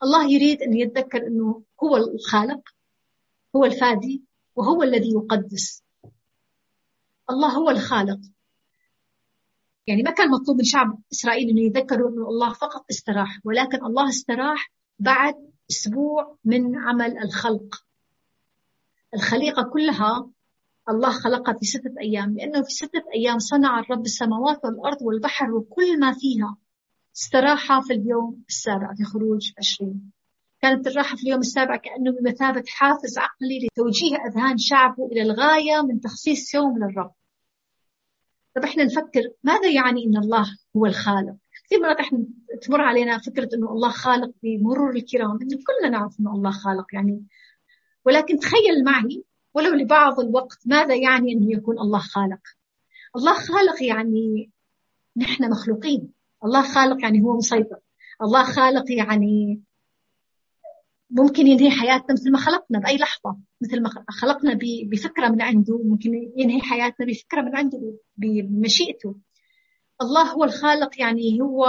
الله 0.04 0.32
يريد 0.32 0.62
أن 0.62 0.74
يتذكر 0.74 1.28
أنه 1.28 1.64
هو 1.84 1.98
الخالق 1.98 2.70
هو 3.56 3.66
الفادي 3.66 4.24
وهو 4.56 4.84
الذي 4.84 5.12
يقدس. 5.12 5.84
الله 7.30 7.50
هو 7.50 7.70
الخالق. 7.70 8.20
يعني 9.88 10.04
ما 10.04 10.12
كان 10.12 10.30
مطلوب 10.30 10.58
من 10.58 10.64
شعب 10.64 11.00
إسرائيل 11.12 11.50
أنه 11.50 11.62
يذكروا 11.62 12.10
أنه 12.10 12.30
الله 12.30 12.54
فقط 12.54 12.86
استراح 12.92 13.40
ولكن 13.44 13.86
الله 13.86 14.10
استراح 14.10 14.72
بعد 15.00 15.36
أسبوع 15.72 16.38
من 16.46 16.78
عمل 16.78 17.18
الخلق. 17.18 17.86
الخليقة 19.14 19.64
كلها 19.64 20.30
الله 20.90 21.12
خلقها 21.12 21.54
في 21.54 21.66
ستة 21.66 21.94
أيام 22.00 22.36
لأنه 22.38 22.62
في 22.62 22.74
ستة 22.74 23.04
أيام 23.16 23.40
صنع 23.40 23.80
الرب 23.80 24.06
السماوات 24.06 24.66
والأرض 24.66 25.02
والبحر 25.02 25.52
وكل 25.52 26.00
ما 26.00 26.14
فيها. 26.14 26.58
استراحة 27.20 27.82
في 27.82 27.94
اليوم 27.94 28.44
السابع 28.50 28.94
في 28.94 29.04
خروج 29.04 29.52
عشرين. 29.58 30.12
كانت 30.62 30.88
الراحة 30.88 31.16
في 31.16 31.24
اليوم 31.24 31.40
السابع 31.40 31.76
كأنه 31.76 32.12
بمثابة 32.12 32.64
حافز 32.68 33.18
عقلي 33.18 33.68
لتوجيه 33.68 34.16
أذهان 34.16 34.58
شعبه 34.58 35.06
إلى 35.06 35.22
الغاية 35.22 35.82
من 35.82 36.00
تخصيص 36.00 36.54
يوم 36.54 36.78
للرب 36.78 37.12
طب 38.56 38.64
إحنا 38.64 38.84
نفكر 38.84 39.22
ماذا 39.44 39.70
يعني 39.70 40.06
إن 40.06 40.18
الله 40.18 40.46
هو 40.78 40.86
الخالق؟ 40.86 41.36
كثير 41.66 41.80
مرات 41.80 42.00
إحنا 42.00 42.26
تمر 42.62 42.82
علينا 42.82 43.18
فكرة 43.18 43.50
إنه 43.54 43.72
الله 43.72 43.90
خالق 43.90 44.32
بمرور 44.44 44.96
الكرام 44.96 45.40
انه 45.42 45.58
كلنا 45.68 45.98
نعرف 45.98 46.20
إنه 46.20 46.32
الله 46.36 46.52
خالق 46.52 46.86
يعني. 46.94 47.24
ولكن 48.06 48.40
تخيل 48.40 48.84
معي 48.86 49.24
ولو 49.54 49.74
لبعض 49.74 50.20
الوقت 50.20 50.58
ماذا 50.66 50.96
يعني 50.96 51.34
انه 51.34 51.52
يكون 51.52 51.80
الله 51.80 52.00
خالق؟ 52.00 52.42
الله 53.16 53.34
خالق 53.34 53.84
يعني 53.84 54.52
نحن 55.18 55.50
مخلوقين. 55.52 56.19
الله 56.46 56.74
خالق 56.74 57.02
يعني 57.02 57.22
هو 57.22 57.38
مسيطر. 57.38 57.80
الله 58.22 58.44
خالق 58.44 58.92
يعني 58.92 59.62
ممكن 61.10 61.48
ينهي 61.48 61.72
حياتنا 61.72 62.14
مثل 62.14 62.32
ما 62.32 62.38
خلقنا 62.38 62.80
بأي 62.80 62.98
لحظة 62.98 63.38
مثل 63.62 63.82
ما 63.82 63.90
خلقنا 64.10 64.60
بفكرة 64.92 65.28
من 65.28 65.42
عنده 65.42 65.82
ممكن 65.84 66.10
ينهي 66.38 66.62
حياتنا 66.62 67.06
بفكرة 67.06 67.42
من 67.42 67.56
عنده 67.56 67.98
بمشيئته. 68.18 69.16
الله 70.02 70.32
هو 70.32 70.44
الخالق 70.44 71.02
يعني 71.02 71.42
هو 71.42 71.66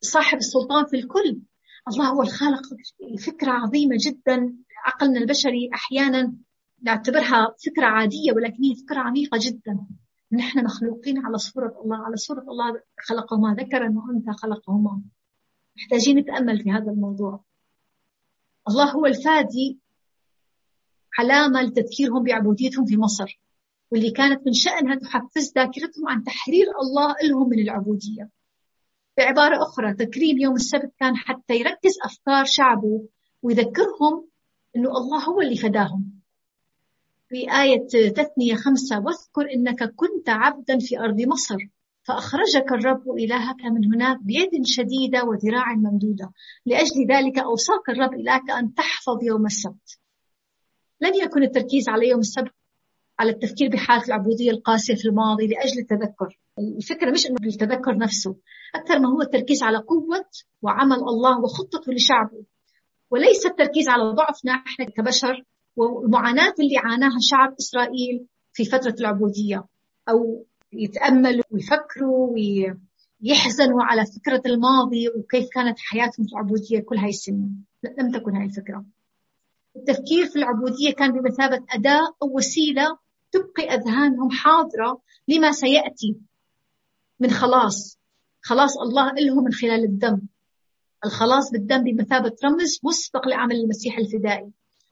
صاحب 0.00 0.38
السلطان 0.38 0.86
في 0.86 0.96
الكل. 0.96 1.40
الله 1.88 2.08
هو 2.08 2.22
الخالق 2.22 2.62
فكرة 3.26 3.50
عظيمة 3.50 3.96
جدا 4.00 4.56
عقلنا 4.86 5.20
البشري 5.20 5.70
أحيانا 5.74 6.34
نعتبرها 6.82 7.54
فكرة 7.66 7.86
عادية 7.86 8.32
ولكن 8.36 8.64
هي 8.64 8.74
فكرة 8.74 8.98
عميقة 8.98 9.38
جدا. 9.42 9.78
نحن 10.32 10.64
مخلوقين 10.64 11.26
على 11.26 11.38
صورة 11.38 11.80
الله 11.84 11.96
على 11.96 12.16
صورة 12.16 12.40
الله 12.40 12.82
خلقهما 13.00 13.54
ذكرا 13.54 13.94
وأنثى 13.96 14.32
خلقهما. 14.32 15.02
محتاجين 15.76 16.18
نتأمل 16.18 16.62
في 16.62 16.70
هذا 16.70 16.90
الموضوع. 16.90 17.44
الله 18.68 18.90
هو 18.92 19.06
الفادي 19.06 19.78
علامة 21.18 21.62
لتذكيرهم 21.62 22.22
بعبوديتهم 22.22 22.84
في 22.86 22.96
مصر 22.96 23.40
واللي 23.90 24.10
كانت 24.10 24.46
من 24.46 24.52
شأنها 24.52 24.94
تحفز 24.94 25.52
ذاكرتهم 25.54 26.08
عن 26.08 26.24
تحرير 26.24 26.66
الله 26.82 27.14
لهم 27.24 27.48
من 27.48 27.58
العبودية. 27.58 28.30
بعبارة 29.18 29.62
أخرى 29.62 29.94
تكريم 29.94 30.38
يوم 30.38 30.54
السبت 30.54 30.92
كان 31.00 31.16
حتى 31.16 31.54
يركز 31.54 31.92
أفكار 32.04 32.44
شعبه 32.44 33.08
ويذكرهم 33.42 34.28
أنه 34.76 34.90
الله 34.90 35.24
هو 35.24 35.40
اللي 35.40 35.56
فداهم. 35.56 36.19
في 37.30 37.52
آية 37.62 38.10
تثنية 38.10 38.54
خمسة 38.54 38.98
واذكر 38.98 39.54
إنك 39.54 39.94
كنت 39.96 40.28
عبدا 40.28 40.78
في 40.78 40.98
أرض 40.98 41.20
مصر 41.20 41.56
فأخرجك 42.02 42.72
الرب 42.72 43.10
إلهك 43.18 43.64
من 43.64 43.94
هناك 43.94 44.18
بيد 44.22 44.50
شديدة 44.64 45.24
وذراع 45.24 45.74
ممدودة. 45.74 46.32
لأجل 46.66 47.06
ذلك 47.10 47.38
أوصاك 47.38 47.88
الرب 47.88 48.14
إلهك 48.14 48.50
أن 48.50 48.74
تحفظ 48.74 49.22
يوم 49.22 49.46
السبت. 49.46 49.98
لن 51.00 51.14
يكن 51.14 51.42
التركيز 51.42 51.88
على 51.88 52.08
يوم 52.08 52.20
السبت 52.20 52.52
على 53.18 53.30
التفكير 53.30 53.68
بحالة 53.68 54.04
العبودية 54.04 54.50
القاسية 54.50 54.94
في 54.94 55.08
الماضي 55.08 55.46
لأجل 55.46 55.78
التذكر. 55.78 56.38
الفكرة 56.58 57.10
مش 57.10 57.26
أنه 57.26 57.36
التذكر 57.46 57.96
نفسه 57.96 58.36
أكثر 58.74 58.98
ما 58.98 59.08
هو 59.08 59.22
التركيز 59.22 59.62
على 59.62 59.78
قوة 59.78 60.24
وعمل 60.62 60.96
الله 60.96 61.40
وخطته 61.40 61.92
لشعبه. 61.92 62.44
وليس 63.10 63.46
التركيز 63.46 63.88
على 63.88 64.02
ضعفنا 64.02 64.52
إحنا 64.52 64.84
كبشر 64.84 65.44
والمعاناة 65.80 66.54
اللي 66.60 66.78
عاناها 66.78 67.18
شعب 67.20 67.54
إسرائيل 67.60 68.26
في 68.52 68.64
فترة 68.64 68.94
العبودية 69.00 69.64
أو 70.08 70.46
يتأملوا 70.72 71.44
ويفكروا 71.50 72.34
ويحزنوا 73.22 73.82
على 73.82 74.04
فكرة 74.06 74.42
الماضي 74.46 75.08
وكيف 75.08 75.48
كانت 75.54 75.78
حياتهم 75.78 76.26
في 76.26 76.32
العبودية 76.32 76.80
كل 76.80 76.96
هاي 76.96 77.08
السنين. 77.08 77.64
لم 77.98 78.10
تكن 78.10 78.36
هاي 78.36 78.44
الفكرة. 78.44 78.84
التفكير 79.76 80.26
في 80.26 80.36
العبودية 80.36 80.92
كان 80.92 81.12
بمثابة 81.12 81.64
أداة 81.70 82.14
أو 82.22 82.36
وسيلة 82.36 82.98
تبقي 83.32 83.74
أذهانهم 83.74 84.30
حاضرة 84.30 85.00
لما 85.28 85.52
سيأتي 85.52 86.16
من 87.20 87.30
خلاص. 87.30 87.98
خلاص 88.42 88.78
الله 88.78 89.12
لهم 89.12 89.44
من 89.44 89.52
خلال 89.52 89.84
الدم. 89.84 90.20
الخلاص 91.04 91.50
بالدم 91.52 91.84
بمثابة 91.84 92.32
رمز 92.44 92.80
مسبق 92.84 93.28
لعمل 93.28 93.56
المسيح 93.56 93.98
الفدائي. 93.98 94.50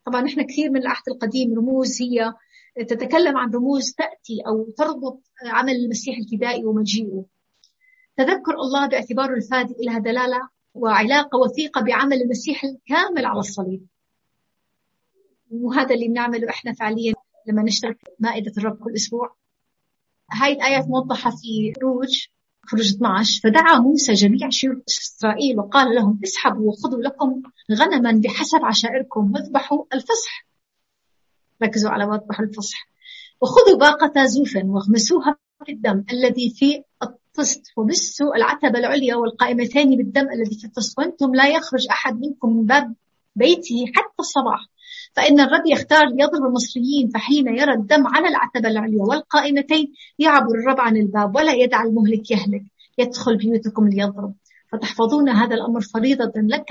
طبعا 0.08 0.20
نحن 0.20 0.42
كثير 0.42 0.70
من 0.70 0.80
العهد 0.80 1.08
القديم 1.08 1.54
رموز 1.58 2.02
هي 2.02 2.34
تتكلم 2.86 3.36
عن 3.36 3.50
رموز 3.50 3.92
تأتي 3.92 4.42
أو 4.46 4.70
تربط 4.70 5.22
عمل 5.44 5.72
المسيح 5.72 6.18
الفدائي 6.18 6.64
ومجيئه. 6.64 7.24
تذكر 8.16 8.54
الله 8.54 8.88
باعتباره 8.88 9.34
الفادي 9.34 9.74
لها 9.84 9.98
دلالة 9.98 10.48
وعلاقة 10.74 11.38
وثيقة 11.38 11.80
بعمل 11.80 12.22
المسيح 12.22 12.64
الكامل 12.64 13.26
على 13.26 13.38
الصليب. 13.38 13.86
وهذا 15.50 15.94
اللي 15.94 16.08
بنعمله 16.08 16.48
إحنا 16.50 16.72
فعليا 16.72 17.14
لما 17.46 17.62
نشترك 17.62 17.98
مائدة 18.18 18.52
الرب 18.58 18.78
كل 18.78 18.94
أسبوع. 18.94 19.36
هاي 20.32 20.52
الآيات 20.52 20.84
موضحة 20.88 21.30
في 21.30 21.72
خروج 21.80 22.26
خروج 22.70 22.94
12 22.94 23.40
فدعا 23.44 23.78
موسى 23.78 24.12
جميع 24.12 24.50
شيوخ 24.50 24.76
إسرائيل 24.88 25.58
وقال 25.58 25.94
لهم 25.94 26.20
اسحبوا 26.24 26.68
وخذوا 26.68 27.02
لكم 27.02 27.42
غنما 27.72 28.20
بحسب 28.24 28.64
عشائركم 28.64 29.32
واذبحوا 29.32 29.84
الفصح. 29.94 30.46
ركزوا 31.62 31.90
على 31.90 32.04
واذبحوا 32.04 32.44
الفصح. 32.44 32.88
وخذوا 33.40 33.78
باقة 33.78 34.24
زوف 34.24 34.56
واغمسوها 34.56 35.36
في 35.64 35.72
الدم 35.72 36.04
الذي 36.12 36.50
في 36.50 36.82
الطست 37.02 37.62
ومسوا 37.76 38.36
العتبة 38.36 38.78
العليا 38.78 39.16
والقائمتين 39.16 39.96
بالدم 39.96 40.28
الذي 40.32 40.58
في 40.58 40.66
الطست 40.66 40.98
وأنتم 40.98 41.34
لا 41.34 41.48
يخرج 41.48 41.86
أحد 41.90 42.20
منكم 42.20 42.56
من 42.56 42.66
باب 42.66 42.94
بيته 43.36 43.84
حتى 43.94 44.20
الصباح. 44.20 44.66
فإن 45.18 45.40
الرب 45.40 45.66
يختار 45.66 46.06
ليضرب 46.06 46.44
المصريين 46.46 47.08
فحين 47.08 47.48
يرى 47.48 47.72
الدم 47.72 48.06
على 48.06 48.28
العتبة 48.28 48.68
العليا 48.68 49.02
والقائمتين 49.02 49.92
يعبر 50.18 50.54
الرب 50.54 50.80
عن 50.80 50.96
الباب 50.96 51.36
ولا 51.36 51.52
يدع 51.52 51.82
المهلك 51.82 52.30
يهلك 52.30 52.62
يدخل 52.98 53.36
بيوتكم 53.36 53.88
ليضرب. 53.88 54.34
فتحفظون 54.72 55.28
هذا 55.28 55.54
الأمر 55.54 55.80
فريضة 55.80 56.32
لك 56.36 56.66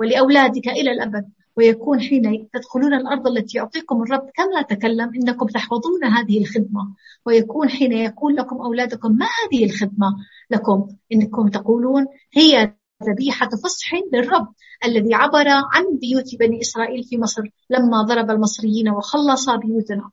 ولأولادك 0.00 0.68
إلى 0.68 0.92
الأبد 0.92 1.28
ويكون 1.56 2.00
حين 2.00 2.48
تدخلون 2.52 2.94
الأرض 2.94 3.26
التي 3.26 3.58
يعطيكم 3.58 4.02
الرب 4.02 4.30
كما 4.34 4.62
تكلم 4.62 5.12
إنكم 5.14 5.46
تحفظون 5.46 6.04
هذه 6.04 6.40
الخدمة. 6.40 6.94
ويكون 7.26 7.68
حين 7.68 7.92
يقول 7.92 8.36
لكم 8.36 8.56
أولادكم 8.56 9.12
ما 9.12 9.26
هذه 9.26 9.64
الخدمة 9.64 10.16
لكم؟ 10.50 10.88
إنكم 11.12 11.48
تقولون 11.48 12.06
هي 12.32 12.74
ذبيحة 13.02 13.48
فصح 13.48 13.94
للرب 14.12 14.48
الذي 14.84 15.14
عبر 15.14 15.48
عن 15.48 15.98
بيوت 16.00 16.34
بني 16.40 16.60
إسرائيل 16.60 17.04
في 17.04 17.18
مصر 17.18 17.42
لما 17.70 18.02
ضرب 18.02 18.30
المصريين 18.30 18.88
وخلص 18.88 19.50
بيوتنا. 19.50 20.10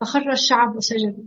فخر 0.00 0.32
الشعب 0.32 0.76
وسجدوا 0.76 1.24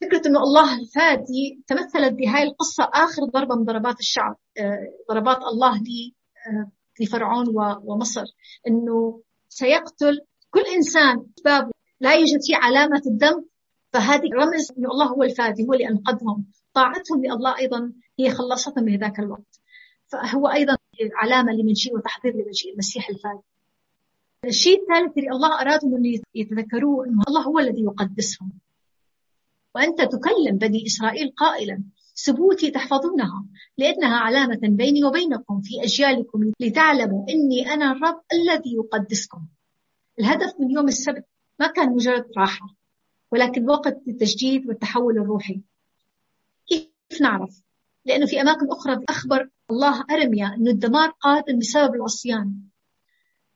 فكرة 0.00 0.28
أنه 0.28 0.42
الله 0.42 0.80
الفادي 0.80 1.62
تمثلت 1.66 2.12
بهاي 2.12 2.42
القصة 2.42 2.84
آخر 2.92 3.24
ضربة 3.24 3.54
من 3.54 3.64
ضربات 3.64 4.00
الشعب 4.00 4.36
آه، 4.58 4.92
ضربات 5.10 5.36
الله 5.36 5.76
آه، 5.76 6.70
لفرعون 7.00 7.46
ومصر. 7.84 8.24
أنه 8.68 9.20
سيقتل 9.48 10.20
كل 10.50 10.62
إنسان 10.76 11.26
بابه 11.44 11.70
لا 12.00 12.14
يوجد 12.14 12.40
فيه 12.46 12.56
علامة 12.56 13.02
الدم. 13.06 13.44
فهذه 13.92 14.28
رمز 14.34 14.72
أن 14.78 14.86
الله 14.86 15.06
هو 15.06 15.22
الفادي 15.22 15.64
هو 15.64 15.72
اللي 15.72 15.88
أنقذهم. 15.88 16.44
طاعتهم 16.74 17.24
لله 17.24 17.58
أيضا 17.58 17.92
هي 18.18 18.30
خلصتهم 18.30 18.84
في 18.86 18.96
ذاك 18.96 19.18
الوقت. 19.18 19.60
فهو 20.06 20.48
أيضا 20.48 20.76
علامة 21.14 21.52
لمجيء 21.52 21.96
وتحضير 21.96 22.32
لمجيء 22.32 22.72
المسيح 22.72 23.08
الفادي 23.08 23.42
الشيء 24.44 24.82
الثالث 24.82 25.18
اللي 25.18 25.30
الله 25.30 25.60
أرادوا 25.60 25.98
أن 25.98 26.20
يتذكروه 26.34 27.06
أنه 27.06 27.22
الله 27.28 27.42
هو 27.42 27.58
الذي 27.58 27.82
يقدسهم. 27.82 28.52
وأنت 29.74 30.00
تكلم 30.00 30.58
بني 30.58 30.86
إسرائيل 30.86 31.32
قائلا 31.36 31.82
ثبوتي 32.14 32.70
تحفظونها 32.70 33.44
لأنها 33.78 34.16
علامة 34.16 34.60
بيني 34.62 35.04
وبينكم 35.04 35.60
في 35.60 35.84
أجيالكم 35.84 36.52
لتعلموا 36.60 37.26
إني 37.28 37.74
أنا 37.74 37.92
الرب 37.92 38.20
الذي 38.32 38.74
يقدسكم. 38.74 39.46
الهدف 40.20 40.60
من 40.60 40.70
يوم 40.70 40.88
السبت 40.88 41.24
ما 41.60 41.66
كان 41.66 41.92
مجرد 41.92 42.26
راحة 42.36 42.66
ولكن 43.32 43.70
وقت 43.70 43.98
للتجديد 44.06 44.66
والتحول 44.68 45.18
الروحي. 45.18 45.60
كيف 47.12 47.20
نعرف؟ 47.20 47.62
لأنه 48.04 48.26
في 48.26 48.40
أماكن 48.40 48.66
أخرى 48.70 49.04
أخبر 49.08 49.48
الله 49.70 50.04
أرميا 50.10 50.46
أن 50.46 50.68
الدمار 50.68 51.10
قادم 51.10 51.58
بسبب 51.58 51.94
العصيان. 51.94 52.54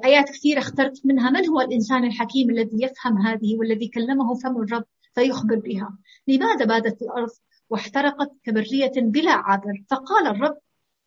آيات 0.05 0.29
كثيرة 0.29 0.59
اخترت 0.59 1.01
منها 1.05 1.31
من 1.31 1.49
هو 1.49 1.61
الإنسان 1.61 2.05
الحكيم 2.05 2.51
الذي 2.51 2.85
يفهم 2.85 3.19
هذه 3.19 3.57
والذي 3.59 3.89
كلمه 3.89 4.35
فم 4.35 4.57
الرب 4.63 4.85
فيخبر 5.15 5.57
بها؟ 5.57 5.99
لماذا 6.29 6.65
بادت 6.65 7.03
الأرض 7.03 7.31
واحترقت 7.71 8.31
كبرية 8.45 8.93
بلا 8.97 9.33
عابر؟ 9.33 9.85
فقال 9.91 10.27
الرب 10.27 10.59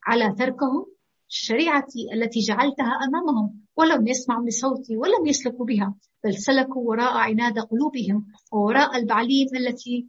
على 0.05 0.35
تركهم 0.37 0.85
شريعتي 1.27 2.13
التي 2.13 2.39
جعلتها 2.39 2.99
أمامهم 3.07 3.59
ولم 3.75 4.07
يسمعوا 4.07 4.47
لصوتي 4.47 4.97
ولم 4.97 5.25
يسلكوا 5.25 5.65
بها 5.65 5.95
بل 6.23 6.37
سلكوا 6.37 6.89
وراء 6.89 7.17
عناد 7.17 7.59
قلوبهم 7.59 8.25
ووراء 8.51 8.97
البعليم 8.97 9.47
التي 9.55 10.07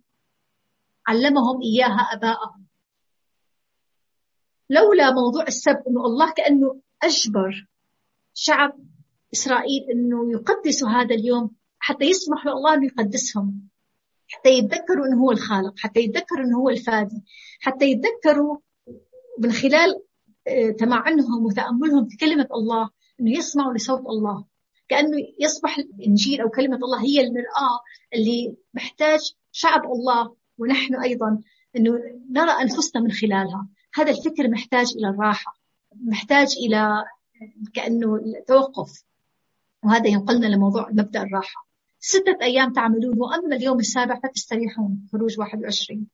علمهم 1.07 1.63
إياها 1.63 2.09
أباءهم. 2.13 2.67
لولا 4.71 5.11
موضوع 5.11 5.43
السبت 5.43 5.83
أنه 5.89 6.07
الله 6.07 6.33
كأنه 6.33 6.81
أجبر 7.03 7.67
شعب 8.35 8.73
إسرائيل 9.35 9.83
أنه 9.93 10.33
يقدسوا 10.33 10.89
هذا 10.89 11.15
اليوم 11.15 11.51
حتى 11.79 12.05
يسمح 12.05 12.47
الله 12.47 12.75
أنه 12.75 12.87
يقدسهم 12.87 13.69
حتى 14.29 14.51
يتذكروا 14.51 15.07
أنه 15.07 15.21
هو 15.23 15.31
الخالق 15.31 15.79
حتى 15.79 16.01
يتذكروا 16.01 16.45
أنه 16.45 16.59
هو 16.59 16.69
الفادي 16.69 17.25
حتى 17.61 17.85
يتذكروا 17.85 18.59
من 19.39 19.53
خلال 19.53 20.03
آه، 20.49 20.71
تمعنهم 20.71 21.47
وتأملهم 21.47 22.09
في 22.09 22.17
كلمة 22.17 22.49
الله 22.55 22.91
أنه 23.21 23.31
يسمعوا 23.39 23.75
لصوت 23.75 24.07
الله. 24.07 24.45
كأنه 24.89 25.17
يصبح 25.41 25.79
الإنجيل 25.79 26.41
أو 26.41 26.49
كلمة 26.49 26.77
الله 26.77 27.03
هي 27.03 27.21
المرآة 27.21 27.81
اللي 28.15 28.57
محتاج 28.75 29.21
شعب 29.53 29.85
الله 29.85 30.37
ونحن 30.61 30.95
أيضا 30.95 31.41
أنه 31.77 31.91
نرى 32.31 32.51
أنفسنا 32.51 33.03
من 33.03 33.13
خلالها. 33.13 33.69
هذا 33.95 34.11
الفكر 34.11 34.49
محتاج 34.49 34.87
إلى 34.97 35.09
الراحة 35.09 35.61
محتاج 35.95 36.49
إلى 36.67 37.05
كأنه 37.75 38.17
التوقف 38.17 39.05
وهذا 39.85 40.09
ينقلنا 40.09 40.47
لموضوع 40.47 40.89
مبدأ 40.91 41.23
الراحة. 41.23 41.67
ستة 42.01 42.39
أيام 42.43 42.73
تعملون 42.73 43.19
وأما 43.19 43.57
اليوم 43.57 43.79
السابع 43.79 44.21
فتستريحون 44.21 45.07
خروج 45.13 45.39
21 45.39 46.07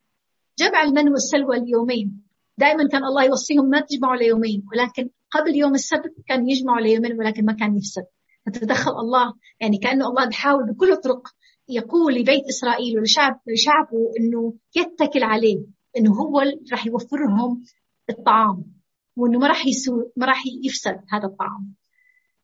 جمع 0.59 0.83
المن 0.83 1.09
والسلوى 1.09 1.57
اليومين. 1.57 2.23
دائما 2.59 2.89
كان 2.89 3.05
الله 3.05 3.25
يوصيهم 3.25 3.69
ما 3.69 3.81
تجمعوا 3.81 4.17
ليومين 4.17 4.67
ولكن 4.73 5.11
قبل 5.31 5.55
يوم 5.57 5.75
السبت 5.75 6.15
كان 6.27 6.49
يجمعوا 6.49 6.81
ليومين 6.81 7.19
ولكن 7.19 7.45
ما 7.45 7.53
كان 7.53 7.77
يفسد. 7.77 8.07
فتدخل 8.47 8.91
الله 8.91 9.35
يعني 9.61 9.79
كأنه 9.79 10.09
الله 10.09 10.29
بحاول 10.29 10.67
بكل 10.73 10.93
الطرق 10.93 11.29
يقول 11.69 12.15
لبيت 12.15 12.45
إسرائيل 12.49 12.99
ولشعب 12.99 13.41
شعبه 13.55 14.13
أنه 14.21 14.55
يتكل 14.77 15.23
عليه 15.23 15.67
أنه 15.97 16.15
هو 16.15 16.43
راح 16.73 16.87
يوفر 16.87 17.17
لهم 17.17 17.65
الطعام 18.11 18.65
وأنه 19.17 19.39
ما 19.39 19.47
راح 19.47 19.67
يسو 19.67 20.11
ما 20.17 20.27
راح 20.27 20.43
يفسد 20.65 21.01
هذا 21.13 21.27
الطعام. 21.27 21.75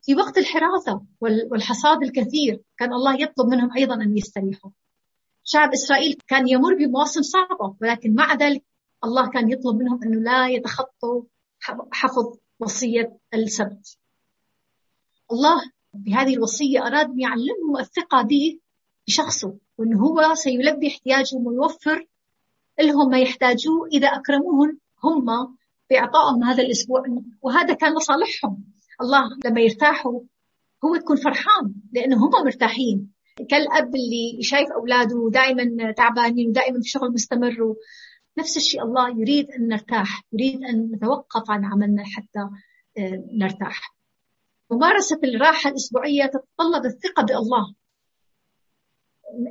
في 0.03 0.15
وقت 0.15 0.39
الحراثة 0.39 1.03
والحصاد 1.21 2.03
الكثير 2.03 2.63
كان 2.79 2.93
الله 2.93 3.23
يطلب 3.23 3.47
منهم 3.47 3.71
أيضا 3.77 3.95
أن 3.95 4.17
يستريحوا. 4.17 4.71
شعب 5.45 5.73
إسرائيل 5.73 6.19
كان 6.29 6.49
يمر 6.49 6.75
بمواسم 6.75 7.23
صعبة 7.23 7.77
ولكن 7.81 8.15
مع 8.15 8.35
ذلك 8.35 8.65
الله 9.05 9.31
كان 9.31 9.51
يطلب 9.51 9.77
منهم 9.77 10.03
أنه 10.03 10.21
لا 10.21 10.49
يتخطوا 10.49 11.23
حفظ 11.93 12.37
وصية 12.61 13.19
السبت. 13.35 13.99
الله 15.33 15.73
بهذه 15.95 16.35
الوصية 16.35 16.87
أراد 16.87 17.11
أن 17.11 17.21
يعلمهم 17.21 17.79
الثقة 17.81 18.23
به 18.23 18.59
بشخصه 19.07 19.55
وأنه 19.79 20.01
هو 20.01 20.35
سيلبي 20.35 20.89
احتياجهم 20.89 21.47
ويوفر 21.47 22.07
لهم 22.81 23.11
ما 23.11 23.19
يحتاجوه. 23.19 23.89
إذا 23.93 24.09
أكرموهم 24.09 24.79
هم 25.05 25.57
بإعطائهم 25.91 26.45
هذا 26.45 26.63
الأسبوع 26.63 27.03
وهذا 27.43 27.75
كان 27.75 27.97
لصالحهم 27.97 28.65
الله 29.01 29.23
لما 29.45 29.61
يرتاحوا 29.61 30.21
هو 30.85 30.95
يكون 30.95 31.17
فرحان 31.17 31.75
لأنه 31.93 32.17
هم 32.17 32.45
مرتاحين. 32.45 33.13
كالأب 33.49 33.95
اللي 33.95 34.43
شايف 34.43 34.69
أولاده 34.73 35.31
دائما 35.33 35.93
تعبانين 35.93 36.49
ودائما 36.49 36.81
في 36.81 36.89
شغل 36.89 37.13
مستمر 37.13 37.75
نفس 38.39 38.57
الشيء 38.57 38.83
الله 38.83 39.11
يريد 39.11 39.51
أن 39.51 39.69
نرتاح 39.69 40.23
يريد 40.33 40.65
أن 40.65 40.91
نتوقف 40.95 41.51
عن 41.51 41.65
عملنا 41.65 42.03
حتى 42.05 42.49
آه، 42.99 43.25
نرتاح. 43.33 43.95
ممارسة 44.71 45.21
الراحة 45.25 45.71
الأسبوعية 45.71 46.27
تتطلب 46.27 46.85
الثقة 46.85 47.23
بالله. 47.23 47.75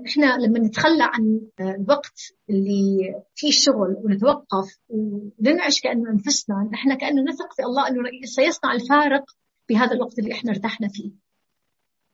إحنا 0.08 0.38
لما 0.38 0.60
نتخلى 0.60 1.04
عن 1.04 1.42
الوقت 1.60 2.20
اللي 2.50 3.16
فيه 3.36 3.48
الشغل 3.50 3.96
ونتوقف 4.04 4.78
وننعش 4.90 5.82
كأنه 5.82 6.12
أنفسنا 6.12 6.70
إحنا 6.74 6.96
كأنه 6.96 7.22
نثق 7.22 7.54
في 7.56 7.64
الله 7.64 7.88
أنه 7.88 8.02
سيصنع 8.26 8.74
الفارق 8.74 9.24
بهذا 9.70 9.92
الوقت 9.94 10.20
اللي 10.20 10.34
إحنا 10.34 10.52
ارتحنا 10.52 10.88
فيه. 10.88 11.12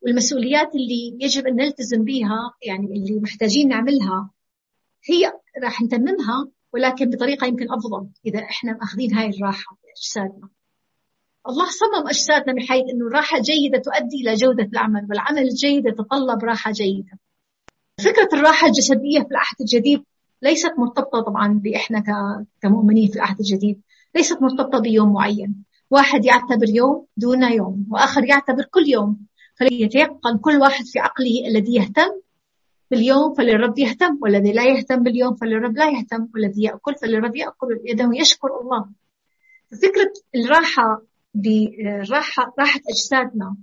والمسؤوليات 0.02 0.76
اللي 0.76 1.18
يجب 1.26 1.48
أن 1.48 1.56
نلتزم 1.56 2.04
بها 2.04 2.54
يعني 2.68 2.86
اللي 2.86 3.20
محتاجين 3.20 3.68
نعملها 3.68 4.32
هي 5.10 5.34
راح 5.64 5.82
نتممها 5.82 6.48
ولكن 6.74 7.10
بطريقة 7.10 7.48
يمكن 7.48 7.66
أفضل 7.72 8.10
إذا 8.26 8.40
إحنا 8.40 8.74
مأخذين 8.74 9.14
هاي 9.14 9.30
الراحة 9.30 9.78
في 9.82 9.88
اجسادنا. 9.98 10.50
الله 11.50 11.66
صمم 11.66 12.08
أجسادنا 12.08 12.54
بحيث 12.54 12.84
إنه 12.94 13.08
الراحه 13.08 13.40
جيدة 13.42 13.78
تؤدي 13.78 14.16
إلى 14.24 14.36
جودة 14.36 14.70
العمل 14.74 15.08
والعمل 15.10 15.42
الجيد 15.42 15.86
يتطلب 15.86 16.44
راحة 16.44 16.72
جيدة. 16.72 17.20
فكرة 18.04 18.30
الراحة 18.34 18.68
الجسدية 18.68 19.20
في 19.20 19.32
العهد 19.32 19.56
الجديد 19.62 20.04
ليست 20.42 20.74
مرتبطة 20.78 21.22
طبعا 21.22 21.60
بإحنا 21.64 22.04
كمؤمنين 22.62 23.08
في 23.08 23.16
العهد 23.16 23.40
الجديد. 23.40 23.82
ليست 24.16 24.42
مرتبطة 24.42 24.80
بيوم 24.80 25.14
معين. 25.14 25.64
واحد 25.92 26.26
يعتبر 26.26 26.70
يوم 26.70 27.06
دون 27.18 27.44
يوم 27.44 27.88
وآخر 27.92 28.24
يعتبر 28.24 28.64
كل 28.64 28.88
يوم. 28.88 29.18
فليتيقن 29.60 30.38
كل 30.38 30.58
واحد 30.58 30.86
في 30.86 31.00
عقله 31.00 31.48
الذي 31.48 31.76
يهتم 31.76 32.22
باليوم 32.92 33.34
فللرب 33.34 33.80
يهتم 33.80 34.18
والذي 34.22 34.52
لا 34.52 34.66
يهتم 34.66 35.04
باليوم 35.04 35.36
فللرب 35.36 35.78
لا 35.78 35.90
يهتم 35.90 36.28
والذي 36.34 36.64
يأكل 36.64 36.96
فللرب 36.96 37.36
يأكل 37.36 37.80
يده 37.86 38.10
يشكر 38.14 38.48
الله. 38.62 38.86
فكرة 39.72 40.14
الراحة 40.36 41.02
بالراحة 41.34 42.54
راحة 42.60 42.80
أجسادنا 42.90 43.56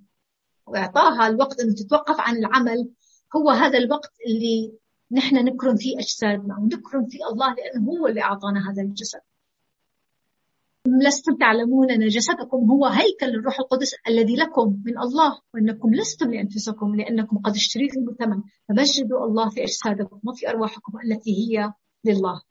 وإعطاها 0.66 1.26
الوقت 1.26 1.60
أن 1.60 1.74
تتوقف 1.74 2.20
عن 2.20 2.36
العمل 2.36 2.88
هو 3.36 3.50
هذا 3.50 3.78
الوقت 3.78 4.12
اللي 4.26 4.72
نحن 5.12 5.36
نكرم 5.36 5.76
فيه 5.76 5.98
أجسادنا 5.98 6.58
ونكرم 6.58 7.06
فيه 7.06 7.26
الله 7.32 7.54
لأنه 7.54 7.90
هو 7.90 8.06
اللي 8.06 8.22
أعطانا 8.22 8.70
هذا 8.70 8.82
الجسد. 8.82 9.20
لستم 10.86 11.36
تعلمون 11.36 11.90
أن 11.90 12.08
جسدكم 12.08 12.70
هو 12.70 12.86
هيكل 12.86 13.26
الروح 13.26 13.60
القدس 13.60 13.94
الذي 14.08 14.36
لكم 14.36 14.82
من 14.84 14.98
الله 14.98 15.40
وأنكم 15.54 15.94
لستم 15.94 16.34
لأنفسكم 16.34 16.94
لأنكم 16.94 17.38
قد 17.38 17.54
اشتريتم 17.54 18.04
بثمن 18.04 18.42
فمجدوا 18.68 19.24
الله 19.24 19.50
في 19.50 19.62
أجسادكم 19.62 20.20
وفي 20.24 20.48
أرواحكم 20.48 20.92
التي 21.04 21.30
هي 21.30 21.72
لله. 22.04 22.42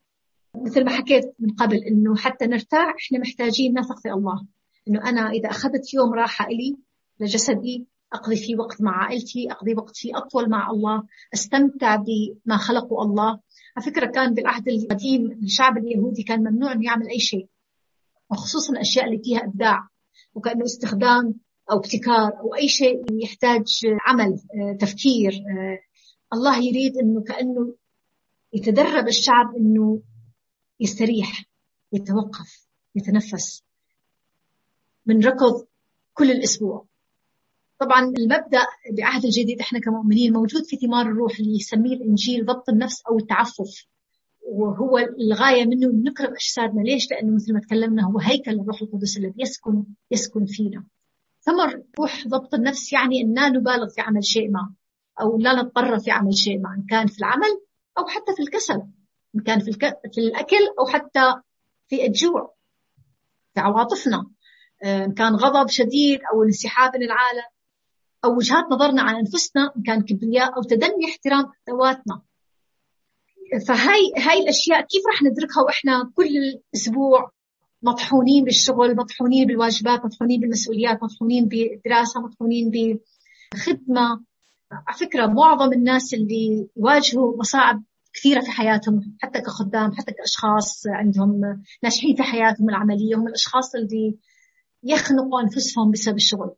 مثل 0.56 0.86
ما 0.86 0.92
حكيت 0.92 1.36
من 1.40 1.50
قبل 1.50 1.78
أنه 1.78 2.16
حتى 2.16 2.46
نرتاح 2.46 2.96
إحنا 3.06 3.20
محتاجين 3.20 3.80
نثق 3.80 4.00
في 4.00 4.12
الله. 4.12 4.46
أنه 4.88 5.10
أنا 5.10 5.30
إذا 5.30 5.50
أخذت 5.50 5.94
يوم 5.94 6.14
راحة 6.14 6.46
إلي 6.46 6.78
لجسدي 7.20 7.88
أقضي 8.14 8.36
فيه 8.36 8.56
وقت 8.56 8.82
مع 8.82 9.04
عائلتي 9.04 9.52
أقضي 9.52 9.76
وقت 9.76 9.98
فيه 9.98 10.18
أطول 10.18 10.50
مع 10.50 10.70
الله 10.72 11.04
أستمتع 11.34 11.96
بما 11.96 12.58
خلقه 12.58 13.02
الله. 13.02 13.40
على 13.78 13.86
فكرة 13.86 14.06
كان 14.06 14.34
بالعهد 14.34 14.68
القديم 14.68 15.32
الشعب 15.32 15.78
اليهودي 15.78 16.24
كان 16.24 16.40
ممنوع 16.40 16.72
أنه 16.72 16.86
يعمل 16.86 17.10
أي 17.10 17.20
شيء 17.20 17.48
وخصوصا 18.32 18.74
الأشياء 18.74 19.06
اللي 19.06 19.22
فيها 19.24 19.44
إبداع 19.46 19.88
وكأنه 20.36 20.66
استخدام 20.66 21.36
أو 21.72 21.78
ابتكار 21.78 22.40
أو 22.40 22.56
أي 22.56 22.68
شيء 22.68 23.24
يحتاج 23.24 23.68
عمل 24.06 24.40
آه، 24.56 24.78
تفكير 24.80 25.32
آه، 25.34 25.80
الله 26.34 26.58
يريد 26.58 26.98
أنه 26.98 27.22
كأنه 27.22 27.76
يتدرب 28.54 29.08
الشعب 29.08 29.56
أنه 29.56 30.02
يستريح 30.80 31.46
يتوقف 31.94 32.68
يتنفس. 32.96 33.64
من 35.06 35.26
ركض 35.26 35.66
كل 36.14 36.32
الأسبوع. 36.32 36.86
طبعا 37.84 38.14
المبدأ 38.18 38.66
بعهد 38.98 39.26
الجديد 39.26 39.60
إحنا 39.60 39.80
كمؤمنين 39.80 40.34
موجود 40.34 40.64
في 40.64 40.76
ثمار 40.76 41.06
الروح 41.06 41.40
اللي 41.40 41.56
يسميه 41.56 41.96
الإنجيل 41.96 42.46
ضبط 42.46 42.70
النفس 42.70 43.02
أو 43.10 43.18
التعفف 43.18 43.86
وهو 44.42 44.98
الغاية 44.98 45.66
منه 45.66 45.88
نكرم 46.10 46.34
أجسادنا 46.34 46.82
ليش؟ 46.82 47.12
لأنه 47.12 47.36
مثل 47.36 47.54
ما 47.54 47.60
تكلمنا 47.60 48.04
هو 48.04 48.20
هيكل 48.20 48.52
الروح 48.52 48.82
القدس 48.82 49.18
الذي 49.18 49.34
يسكن 49.38 49.84
يسكن 50.12 50.46
فينا. 50.46 50.84
ثمر 51.42 51.84
روح 52.00 52.28
ضبط 52.28 52.54
النفس 52.54 52.94
يعني 52.94 53.22
إن 53.22 53.34
لا 53.34 53.50
نبالغ 53.50 53.90
في 53.90 54.02
عمل 54.02 54.26
شيء 54.26 54.52
ما 54.52 54.74
أو 55.22 55.38
لا 55.38 55.54
نضطر 55.54 56.00
في 56.00 56.12
عمل 56.12 56.34
شيء 56.38 56.60
ما 56.60 56.70
إن 56.78 56.86
كان 56.90 57.08
في 57.08 57.20
العمل 57.20 57.62
أو 57.98 58.08
حتى 58.08 58.36
في 58.36 58.42
الكسل. 58.44 58.82
إن 59.36 59.42
كان 59.46 59.60
في, 59.60 59.70
الك... 59.70 60.00
في 60.14 60.22
الأكل 60.22 60.68
أو 60.80 60.86
حتى 60.86 61.34
في 61.88 62.06
الجوع 62.06 62.54
في 63.54 63.60
عواطفنا 63.60 64.26
إن 64.86 65.12
كان 65.14 65.36
غضب 65.36 65.70
شديد 65.70 66.20
أو 66.34 66.44
انسحاب 66.44 66.96
من 66.96 67.04
العالم 67.04 67.44
أو 68.26 68.38
وجهات 68.38 68.66
نظرنا 68.72 69.02
عن 69.02 69.16
أنفسنا 69.16 69.74
إن 69.78 69.84
كان 69.84 70.02
كبرياء 70.02 70.58
أو 70.58 70.64
تدني 70.64 71.06
احترام 71.10 71.46
ذواتنا. 71.70 72.22
فهاي 73.68 74.14
هاي 74.18 74.40
الأشياء 74.40 74.82
كيف 74.82 75.02
رح 75.14 75.24
ندركها 75.24 75.64
وإحنا 75.64 76.12
كل 76.16 76.60
أسبوع 76.76 77.32
مطحونين 77.82 78.44
بالشغل 78.44 78.96
مطحونين 78.96 79.48
بالواجبات 79.48 80.06
مطحونين 80.06 80.40
بالمسؤوليات 80.40 81.04
مطحونين 81.04 81.48
بالدراسة 81.48 82.22
مطحونين 82.22 82.72
بخدمة. 83.54 84.24
على 84.72 84.98
فكرة 84.98 85.26
معظم 85.26 85.74
الناس 85.74 86.14
اللي 86.14 86.70
يواجهوا 86.78 87.38
مصاعب 87.38 87.84
كثيرة 88.14 88.42
في 88.42 88.52
حياتهم 88.52 89.18
حتى 89.22 89.42
كخدام 89.42 89.92
حتى 89.92 90.12
كأشخاص 90.12 90.88
عندهم 90.88 91.64
ناجحين 91.84 92.16
في 92.16 92.24
حياتهم 92.24 92.70
العملية 92.70 93.16
هم 93.16 93.28
الأشخاص 93.28 93.76
اللي 93.76 94.16
يخنقوا 94.84 95.42
أنفسهم 95.42 95.92
بسبب 95.92 96.16
الشغل. 96.16 96.56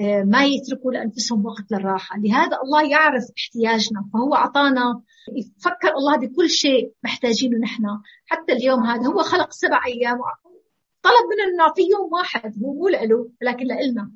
ما 0.00 0.44
يتركوا 0.44 0.92
لأنفسهم 0.92 1.46
وقت 1.46 1.72
للراحة. 1.72 2.18
لهذا 2.18 2.58
الله 2.64 2.90
يعرف 2.90 3.24
احتياجنا 3.38 4.04
فهو 4.12 4.34
أعطانا 4.34 5.02
يفكر 5.36 5.88
الله 5.96 6.16
بكل 6.16 6.50
شيء 6.50 6.92
محتاجينه 7.04 7.58
نحن. 7.58 7.84
حتى 8.26 8.52
اليوم 8.52 8.86
هذا 8.86 9.06
هو 9.06 9.22
خلق 9.22 9.52
سبع 9.52 9.86
أيام 9.86 10.18
طلب 11.02 11.24
مننا 11.30 11.56
نعطيه 11.64 11.90
يوم 11.90 12.12
واحد 12.12 12.54
هو 12.62 12.74
مو 12.74 12.88
له 12.88 13.30
ولكن 13.42 13.66
لإلنا. 13.66 14.12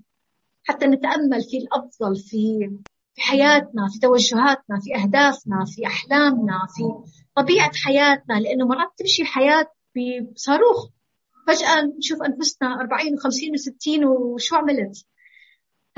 حتى 0.64 0.86
نتأمل 0.86 1.42
في 1.42 1.58
الأفضل 1.58 2.16
في 2.16 2.70
في 3.14 3.22
حياتنا 3.22 3.88
في 3.92 3.98
توجهاتنا 4.02 4.80
في 4.80 5.02
أهدافنا 5.02 5.64
في 5.66 5.86
أحلامنا 5.86 6.58
في 6.76 7.10
طبيعة 7.36 7.72
حياتنا. 7.84 8.34
لأنه 8.34 8.66
مرات 8.66 8.88
تمشي 8.96 9.22
الحياة 9.22 9.66
بصاروخ. 10.32 10.88
فجأة 11.46 11.82
نشوف 11.98 12.22
أنفسنا 12.22 12.80
40 12.80 13.18
و50 13.18 13.60
و60 13.60 14.04
وشو 14.06 14.56
عملت؟ 14.56 15.06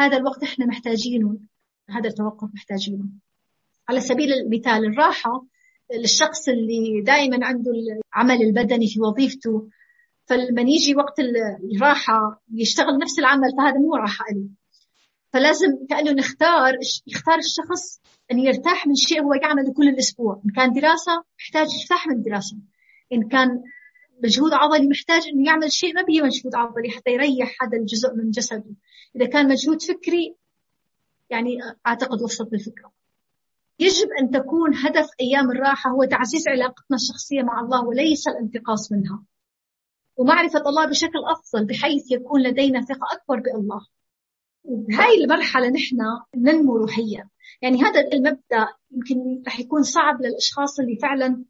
هذا 0.01 0.17
الوقت 0.17 0.43
إحنا 0.43 0.67
محتاجينه 0.67 1.39
هذا 1.91 2.09
التوقف 2.09 2.49
محتاجينه. 2.55 3.05
على 3.89 4.01
سبيل 4.01 4.33
المثال 4.33 4.85
الراحة 4.85 5.47
للشخص 5.95 6.49
اللي 6.49 7.03
دائما 7.07 7.47
عنده 7.47 7.71
العمل 7.71 8.43
البدني 8.43 8.87
في 8.87 9.01
وظيفته 9.01 9.69
فلما 10.27 10.63
يجي 10.63 10.97
وقت 10.97 11.21
الراحة 11.75 12.43
يشتغل 12.55 12.99
نفس 12.99 13.19
العمل 13.19 13.51
فهذا 13.59 13.79
مو 13.79 13.95
راحة 13.95 14.25
له 14.33 14.49
فلازم 15.33 15.87
كأنه 15.91 16.13
نختار 16.13 16.75
يختار 17.07 17.39
الشخص 17.39 18.01
أن 18.33 18.39
يرتاح 18.39 18.87
من 18.87 18.95
شيء 18.95 19.23
هو 19.23 19.35
يعمله 19.35 19.73
كل 19.73 19.89
الأسبوع. 19.89 20.43
إن 20.47 20.51
كان 20.51 20.73
دراسة 20.73 21.25
محتاج 21.39 21.69
يرتاح 21.81 22.07
من 22.07 22.17
الدراسة 22.17 22.57
إن 23.13 23.29
كان 23.29 23.63
مجهود 24.25 24.53
عضلي 24.53 24.89
محتاج 24.89 25.23
إنه 25.29 25.47
يعمل 25.47 25.73
شيء 25.73 25.95
ما 25.95 26.03
به 26.03 26.23
مجهود 26.23 26.55
عضلي 26.55 26.91
حتى 26.91 27.11
يريح 27.11 27.63
هذا 27.63 27.79
الجزء 27.79 28.15
من 28.15 28.31
جسده. 28.31 28.75
إذا 29.19 29.27
كان 29.27 29.49
مجهود 29.49 29.83
فكري 29.83 30.37
يعني 31.31 31.59
أعتقد 31.87 32.23
وصلت 32.23 32.53
الفكرة 32.53 32.93
يجب 33.79 34.09
أن 34.21 34.31
تكون 34.31 34.75
هدف 34.75 35.07
أيام 35.21 35.51
الراحة 35.51 35.91
هو 35.91 36.05
تعزيز 36.05 36.49
علاقتنا 36.49 36.97
الشخصية 36.97 37.43
مع 37.43 37.61
الله 37.61 37.85
وليس 37.85 38.29
الانتقاص 38.29 38.93
منها. 38.93 39.25
ومعرفة 40.17 40.61
الله 40.69 40.87
بشكل 40.87 41.19
أفضل 41.31 41.65
بحيث 41.65 42.13
يكون 42.13 42.43
لدينا 42.43 42.81
ثقة 42.81 43.07
أكبر 43.13 43.41
بالله. 43.41 43.87
وبهاي 44.65 45.25
المرحلة 45.25 45.69
نحن 45.69 45.97
ننمو 46.37 46.77
روحيا. 46.77 47.29
يعني 47.63 47.83
هذا 47.83 48.01
المبدأ 48.13 48.69
يمكن 48.91 49.43
رح 49.47 49.61
يكون 49.61 49.83
صعب 49.83 50.23
للأشخاص 50.23 50.81
اللي 50.81 50.97
فعلا 50.97 51.45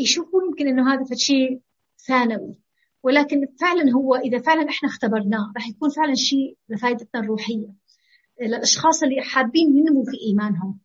يشوفوا 0.00 0.42
يمكن 0.42 0.68
إنه 0.68 0.94
هذا 0.94 1.14
شيء 1.14 1.60
ثانوي. 2.06 2.54
ولكن 3.02 3.46
فعلا 3.60 3.92
هو 3.92 4.14
إذا 4.14 4.38
فعلا 4.38 4.68
إحنا 4.68 4.88
اختبرناه 4.88 5.52
راح 5.56 5.68
يكون 5.68 5.90
فعلا 5.90 6.14
شيء 6.14 6.56
لفائدتنا 6.68 7.20
الروحية. 7.20 7.68
للاشخاص 8.42 9.02
اللي 9.02 9.22
حابين 9.22 9.76
ينموا 9.76 10.04
في 10.04 10.16
إيمانهم 10.28 10.78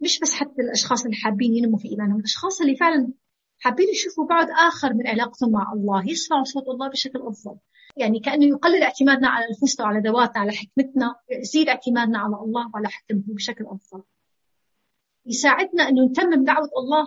مش 0.00 0.20
بس 0.20 0.34
حتى 0.34 0.62
الأشخاص 0.62 1.04
اللي 1.04 1.16
حابين 1.16 1.54
ينموا 1.54 1.78
في 1.78 1.88
إيمانهم 1.88 2.18
الأشخاص 2.18 2.60
اللي 2.60 2.76
فعلا 2.76 3.12
حابين 3.58 3.88
يشوفوا 3.88 4.26
بعد 4.26 4.46
آخر 4.50 4.94
من 4.94 5.06
علاقتهم 5.06 5.52
مع 5.52 5.72
الله 5.72 6.10
يسمعوا 6.10 6.44
صوت 6.44 6.68
الله 6.68 6.88
بشكل 6.88 7.18
أفضل. 7.22 7.56
يعني 7.96 8.20
كأنه 8.20 8.44
يقلل 8.46 8.82
اعتمادنا 8.82 9.28
على 9.28 9.44
أنفسنا 9.48 9.86
وعلى 9.86 10.08
ذواتنا 10.08 10.40
على 10.42 10.52
حكمتنا 10.52 11.14
يزيد 11.30 11.68
اعتمادنا 11.68 12.18
على 12.18 12.36
الله 12.36 12.70
وعلى 12.74 12.88
حكمته 12.88 13.34
بشكل 13.34 13.64
أفضل. 13.66 14.02
يساعدنا 15.26 15.88
انه 15.88 16.04
نتمم 16.06 16.44
دعوة 16.44 16.70
الله 16.78 17.06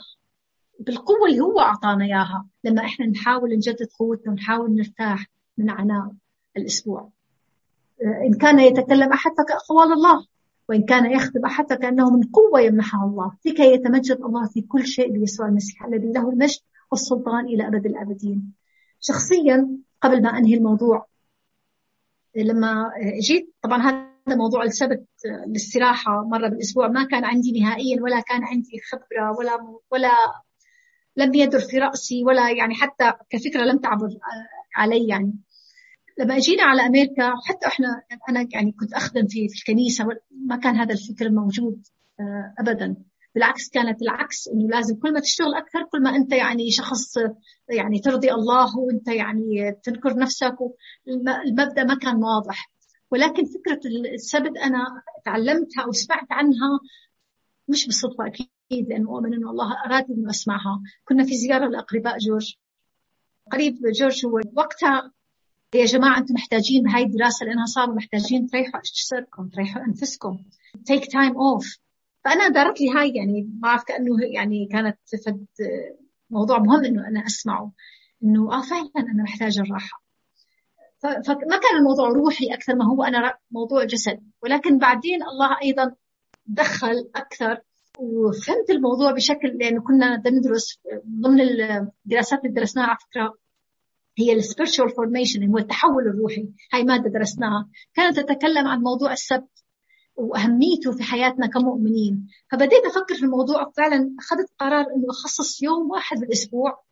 بالقوة 0.80 1.28
اللي 1.30 1.40
هو 1.40 1.60
أعطانا 1.60 2.06
إياها. 2.06 2.46
لما 2.64 2.82
إحنا 2.82 3.06
نحاول 3.06 3.56
نجدد 3.56 3.88
قوتنا 4.00 4.32
ونحاول 4.32 4.76
نرتاح 4.76 5.26
من 5.58 5.70
عناء 5.70 6.12
الأسبوع. 6.58 7.10
إن 8.02 8.34
كان 8.34 8.60
يتكلم 8.60 9.14
أحد 9.14 9.32
فكأقوال 9.32 9.94
الله 9.94 10.26
وإن 10.70 10.86
كان 10.86 11.12
يخطب 11.12 11.46
أحد 11.46 11.70
فكأنه 11.70 12.10
من 12.10 12.24
قوة 12.24 12.62
يمنحها 12.62 13.06
الله. 13.06 13.32
لكي 13.46 13.74
يتمجد 13.74 14.22
الله 14.22 14.48
في 14.48 14.62
كل 14.62 14.86
شيء 14.86 15.12
بيسوع 15.12 15.48
المسيح 15.48 15.86
الذي 15.86 16.12
له 16.12 16.30
المجد 16.30 16.60
والسلطان 16.92 17.46
إلى 17.46 17.68
أبد 17.68 17.86
الآبدين. 17.86 18.54
شخصيا 19.00 19.68
قبل 20.02 20.22
ما 20.22 20.38
أنهي 20.38 20.54
الموضوع 20.54 21.08
لما 22.36 22.92
جيت 23.22 23.54
طبعا 23.62 23.78
هذا 23.82 24.36
موضوع 24.36 24.64
السبت 24.64 25.06
الاستراحة 25.48 26.24
مرة 26.24 26.48
بالأسبوع 26.48 26.88
ما 26.88 27.04
كان 27.04 27.26
عندي 27.26 27.60
نهائيا 27.60 28.02
ولا 28.02 28.20
كان 28.20 28.44
عندي 28.44 28.82
خبرة 28.92 29.38
ولا 29.38 29.80
ولا 29.92 30.12
لم 31.18 31.34
يدر 31.34 31.60
في 31.60 31.78
رأسي 31.78 32.24
ولا 32.24 32.52
يعني 32.52 32.76
حتى 32.76 33.14
كفكرة 33.30 33.62
لم 33.62 33.78
تعبر 33.78 34.10
علي 34.76 35.08
يعني. 35.08 35.34
لما 36.20 36.38
أجينا 36.38 36.64
على 36.64 36.82
أمريكا 36.86 37.34
حتى 37.48 37.68
إحنا 37.68 37.88
أنا 38.30 38.48
يعني 38.52 38.72
كنت 38.72 38.94
أخدم 38.94 39.28
في 39.28 39.48
في 39.50 39.56
الكنيسة 39.60 40.06
ما 40.32 40.56
كان 40.56 40.76
هذا 40.76 40.94
الفكر 40.94 41.30
موجود 41.30 41.88
آه، 42.20 42.54
ابدا. 42.60 42.96
بالعكس 43.36 43.70
كانت 43.70 44.02
العكس 44.02 44.48
إنه 44.48 44.68
لازم 44.68 44.96
كل 44.96 45.14
ما 45.14 45.20
تشتغل 45.20 45.54
أكثر 45.56 45.84
كل 45.92 46.04
ما 46.04 46.16
أنت 46.16 46.34
يعني 46.34 46.72
شخص 46.72 47.18
يعني 47.70 48.00
ترضي 48.00 48.32
الله 48.32 48.78
وأنت 48.78 49.08
يعني 49.08 49.72
تنكر 49.84 50.18
نفسك 50.18 50.56
المبدأ 51.08 51.84
ما 51.84 51.96
كان 51.96 52.16
واضح. 52.16 52.72
ولكن 53.12 53.44
فكرة 53.46 53.80
السبت 54.14 54.58
أنا 54.58 54.86
تعلمتها 55.26 55.84
أو 55.86 55.92
سمعت 55.92 56.28
عنها 56.32 56.80
مش 57.68 57.86
بالصدفة 57.86 58.28
أكيد. 58.28 58.57
أكيد 58.72 58.90
لأنه 58.90 59.10
أؤمن 59.10 59.34
أنه 59.34 59.52
الله 59.52 59.84
أراد 59.86 60.12
أنه 60.12 60.30
أسمعها 60.30 60.82
كنا 61.06 61.24
في 61.24 61.36
زيارة 61.36 61.68
لأقرباء 61.68 62.18
جورج. 62.18 62.56
قريب 63.52 63.78
جورج 64.00 64.26
هو 64.26 64.42
وقتها 64.54 65.12
يا 65.76 65.86
جماعة 65.86 66.18
أنتم 66.18 66.34
محتاجين 66.34 66.88
هاي 66.88 67.04
الدراسة 67.04 67.46
لأنها 67.46 67.66
صاروا 67.66 67.96
محتاجين 67.96 68.48
تريحوا 68.48 68.80
أجسادكم 68.80 69.50
تريحوا 69.50 69.82
أنفسكم. 69.86 70.38
Take 70.78 71.04
time 71.04 71.34
off. 71.34 71.80
فأنا 72.24 72.48
دارت 72.48 72.82
لي 72.82 72.90
هاي 72.90 73.10
يعني 73.16 73.42
ما 73.42 73.60
بعرف 73.62 73.84
كأنه 73.84 74.16
يعني 74.34 74.68
كانت 74.72 74.98
فد 75.26 75.46
موضوع 76.30 76.60
مهم 76.60 76.86
إنه 76.86 77.08
أنا 77.08 77.26
أسمعه. 77.26 77.72
إنه 78.24 78.54
آه 78.54 78.62
فعلا 78.62 78.92
أنا 78.98 79.24
محتاجة 79.24 79.60
الراحة. 79.60 80.04
فما 81.00 81.58
كان 81.58 81.78
الموضوع 81.78 82.10
روحي 82.10 82.54
أكثر 82.54 82.76
ما 82.76 82.86
هو 82.86 83.04
أنا 83.04 83.38
موضوع 83.52 83.84
جسد 83.84 84.20
ولكن 84.44 84.78
بعدين 84.78 85.24
الله 85.24 85.58
أيضا 85.64 85.96
دخل 86.46 87.10
أكثر 87.16 87.62
وفهمت 88.00 88.70
الموضوع 88.70 89.12
بشكل 89.12 89.48
لأنه 89.48 89.82
كنا 89.82 90.24
ندرس 90.28 90.80
ضمن 91.22 91.42
الدراسات 91.42 92.40
اللي 92.46 92.54
درسناها 92.54 92.88
على 92.88 92.98
فكرة 93.10 93.34
هي 94.18 94.34
ال 94.34 94.39
spiritual 94.39 94.90
formation 94.90 95.50
هو 95.50 95.58
التحول 95.58 96.08
الروحي. 96.08 96.50
هاي 96.74 96.84
مادة 96.84 97.10
درسناها. 97.10 97.70
كانت 97.94 98.20
تتكلم 98.20 98.68
عن 98.68 98.80
موضوع 98.80 99.12
السبت 99.12 99.64
وأهميته 100.16 100.92
في 100.92 101.04
حياتنا 101.04 101.48
كمؤمنين. 101.48 102.28
فبديت 102.52 102.86
أفكر 102.86 103.16
في 103.16 103.24
الموضوع 103.24 103.72
فعلا 103.78 104.16
أخذت 104.20 104.50
قرار 104.60 104.86
إنه 104.96 105.06
أخصص 105.10 105.64
يوم 105.64 105.92
واحد 105.92 106.18
في 106.18 106.26
الأسبوع 106.26 106.84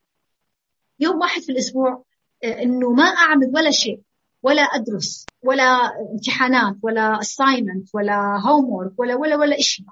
يوم 1.00 1.20
واحد 1.20 1.42
في 1.42 1.52
الأسبوع 1.52 2.04
آه، 2.44 2.62
إنه 2.64 2.92
ما 2.92 3.04
أعمل 3.04 3.52
ولا 3.56 3.72
شيء 3.72 4.02
ولا 4.44 4.62
أدرس 4.62 5.26
ولا 5.44 5.92
امتحانات 6.12 6.76
ولا 6.84 7.20
assignment 7.20 7.90
ولا 7.94 8.42
homework 8.44 8.94
ولا 8.98 9.16
ولا 9.16 9.36
ولا 9.36 9.58
شيء 9.60 9.86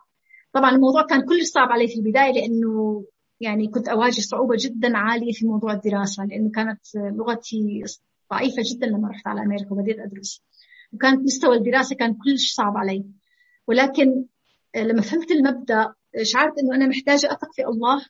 طبعا 0.53 0.71
الموضوع 0.71 1.01
كان 1.01 1.21
كل 1.21 1.45
صعب 1.45 1.71
علي 1.71 1.87
في 1.87 1.95
البداية 1.95 2.31
لأنه 2.31 3.05
يعني 3.39 3.67
كنت 3.67 3.87
أواجه 3.87 4.21
صعوبة 4.21 4.55
جدا 4.59 4.97
عالية 4.97 5.31
في 5.31 5.45
موضوع 5.47 5.73
الدراسة 5.73 6.25
لأنه 6.25 6.51
كانت 6.51 6.79
لغتي 6.95 7.83
ضعيفة 8.31 8.63
جدا 8.73 8.87
لما 8.87 9.09
رحت 9.09 9.27
على 9.27 9.41
أمريكا 9.41 9.71
وبديت 9.71 9.99
أدرس. 9.99 10.43
وكانت 10.93 11.21
مستوى 11.23 11.57
الدراسة 11.57 11.95
كان 11.95 12.13
كلش 12.13 12.53
صعب 12.53 12.77
علي. 12.77 13.05
ولكن 13.67 14.25
لما 14.75 15.01
فهمت 15.01 15.31
المبدأ 15.31 15.93
شعرت 16.21 16.53
أنه 16.59 16.75
أنا 16.75 16.87
محتاجة 16.87 17.31
أثق 17.31 17.53
في 17.53 17.65
الله 17.65 18.05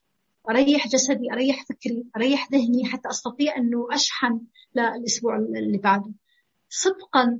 أريح 0.49 0.87
جسدي 0.87 1.33
أريح 1.33 1.65
فكري 1.69 2.05
أريح 2.17 2.51
ذهني 2.51 2.85
حتى 2.85 3.09
أستطيع 3.09 3.57
أنه 3.57 3.87
أشحن 3.91 4.41
للأسبوع 4.75 5.37
اللي 5.37 5.77
بعده. 5.77 6.11
صدقا 6.69 7.39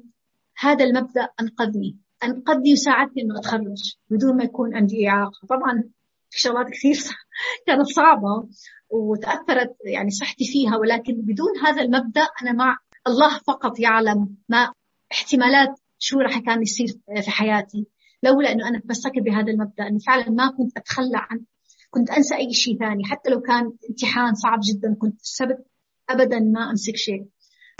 هذا 0.57 0.85
المبدأ 0.85 1.29
أنقذني. 1.41 1.97
أن 2.23 2.41
قد 2.41 2.67
يساعدني 2.67 3.21
أنه 3.21 3.39
أتخرج 3.39 3.95
بدون 4.09 4.37
ما 4.37 4.43
يكون 4.43 4.75
عندي 4.75 5.09
إعاقة. 5.09 5.47
طبعا 5.49 5.83
في 6.29 6.41
شغلات 6.41 6.69
كثير 6.69 6.95
كانت 7.67 7.87
صعبة 7.87 8.47
وتأثرت 8.89 9.75
يعني 9.85 10.09
صحتي 10.09 10.45
فيها 10.45 10.77
ولكن 10.77 11.13
بدون 11.13 11.57
هذا 11.65 11.81
المبدأ 11.81 12.27
أنا 12.41 12.51
مع 12.51 12.77
الله 13.07 13.39
فقط 13.47 13.79
يعلم 13.79 14.35
ما 14.49 14.73
احتمالات 15.11 15.79
شو 15.99 16.19
راح 16.19 16.39
كان 16.39 16.61
يصير 16.61 16.87
في 17.21 17.31
حياتي. 17.31 17.87
لولا 18.23 18.51
إنه 18.51 18.67
أنا 18.67 18.79
تمسكت 18.79 19.19
بهذا 19.19 19.51
المبدأ 19.51 19.87
انه 19.87 19.99
فعلا 19.99 20.29
ما 20.29 20.47
كنت 20.57 20.77
أتخلى 20.77 21.17
عن 21.17 21.41
كنت 21.89 22.09
أنسى 22.09 22.35
أي 22.35 22.53
شيء 22.53 22.79
ثاني. 22.79 23.05
حتى 23.05 23.29
لو 23.29 23.41
كان 23.41 23.73
امتحان 23.89 24.33
صعب 24.33 24.59
جدا 24.63 24.95
كنت 24.99 25.21
السبت 25.21 25.65
ابدا 26.09 26.39
ما 26.39 26.69
أمسك 26.69 26.95
شيء. 26.95 27.25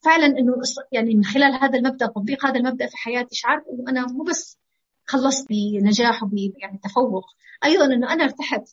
فعلا 0.06 0.26
إنه 0.26 0.54
يعني 0.92 1.16
من 1.16 1.24
خلال 1.24 1.54
هذا 1.54 1.78
المبدأ 1.80 2.06
تطبيق 2.06 2.46
هذا 2.46 2.56
المبدأ 2.56 2.88
في 2.88 2.98
حياتي 2.98 3.36
شعرت 3.36 3.64
إنه 3.68 3.90
أنا 3.90 4.08
مو 4.08 4.24
بس 4.24 4.60
خلصت 5.06 5.48
بنجاح 5.50 6.24
وب 6.24 6.34
يعني 6.34 6.80
تفوق. 6.84 7.26
أيضا 7.66 7.86
إنه 7.86 8.14
أنا 8.14 8.24
ارتحت 8.24 8.64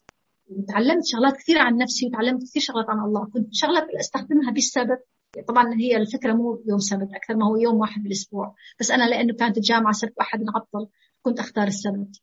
وتعلمت 0.49 1.03
شغلات 1.07 1.37
كثيرة 1.37 1.61
عن 1.61 1.77
نفسي 1.77 2.07
وتعلمت 2.07 2.43
كثير 2.43 2.63
شغلات 2.63 2.91
عن 2.91 2.99
الله. 2.99 3.27
كنت 3.35 3.49
شغلات 3.53 3.87
أستخدمها 4.01 4.51
بالسبت. 4.53 5.07
طبعا 5.49 5.75
هي 5.75 5.97
الفكرة 5.97 6.33
مو 6.33 6.63
يوم 6.69 6.79
سبت 6.79 7.09
أكثر 7.15 7.37
ما 7.37 7.47
هو 7.47 7.57
يوم 7.57 7.77
واحد 7.77 8.03
بالأسبوع. 8.03 8.55
بس 8.81 8.91
أنا 8.91 9.05
لأنه 9.05 9.35
كانت 9.35 9.57
الجامعة 9.57 9.93
سبت 9.93 10.13
واحد 10.19 10.43
نعطل 10.43 10.89
كنت 11.23 11.41
أختار 11.41 11.67
السبت. 11.67 12.21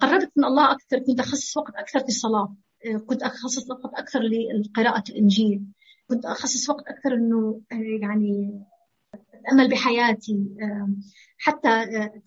قربت 0.00 0.32
من 0.36 0.44
الله 0.44 0.72
أكثر 0.72 0.98
كنت 0.98 1.20
أخصص 1.20 1.56
وقت 1.56 1.74
أكثر 1.74 2.00
في 2.00 2.08
الصلاة 2.08 2.56
كنت 3.06 3.22
أخصص 3.22 3.70
وقت 3.70 3.94
أكثر 3.94 4.20
لقراءة 4.20 5.04
الإنجيل. 5.10 5.62
كنت 6.08 6.24
أخصص 6.24 6.70
وقت 6.70 6.88
أكثر 6.88 7.14
إنه 7.14 7.60
يعني 8.02 8.62
أتأمل 9.14 9.70
بحياتي. 9.70 10.46
حتى 11.38 11.68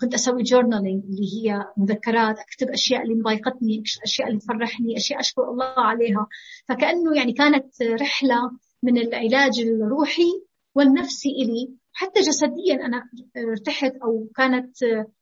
كنت 0.01 0.13
أسوي 0.13 0.43
جورنالينج 0.43 1.03
اللي 1.03 1.27
هي 1.35 1.65
مذكرات 1.77 2.39
أكتب 2.39 2.69
أشياء 2.69 3.03
اللي 3.03 3.15
مضايقتني 3.15 3.83
أشياء 4.03 4.27
اللي 4.27 4.39
تفرحني 4.39 4.97
أشياء 4.97 5.19
أشكر 5.19 5.51
الله 5.51 5.73
عليها. 5.77 6.27
فكأنه 6.67 7.17
يعني 7.17 7.33
كانت 7.33 7.81
رحلة 7.81 8.51
من 8.83 8.97
العلاج 8.97 9.59
الروحي 9.59 10.43
والنفسي 10.75 11.29
إلي. 11.29 11.69
حتى 11.93 12.19
جسديا 12.19 12.85
أنا 12.85 13.09
ارتحت 13.37 13.95
أو 14.03 14.27
كانت 14.35 14.77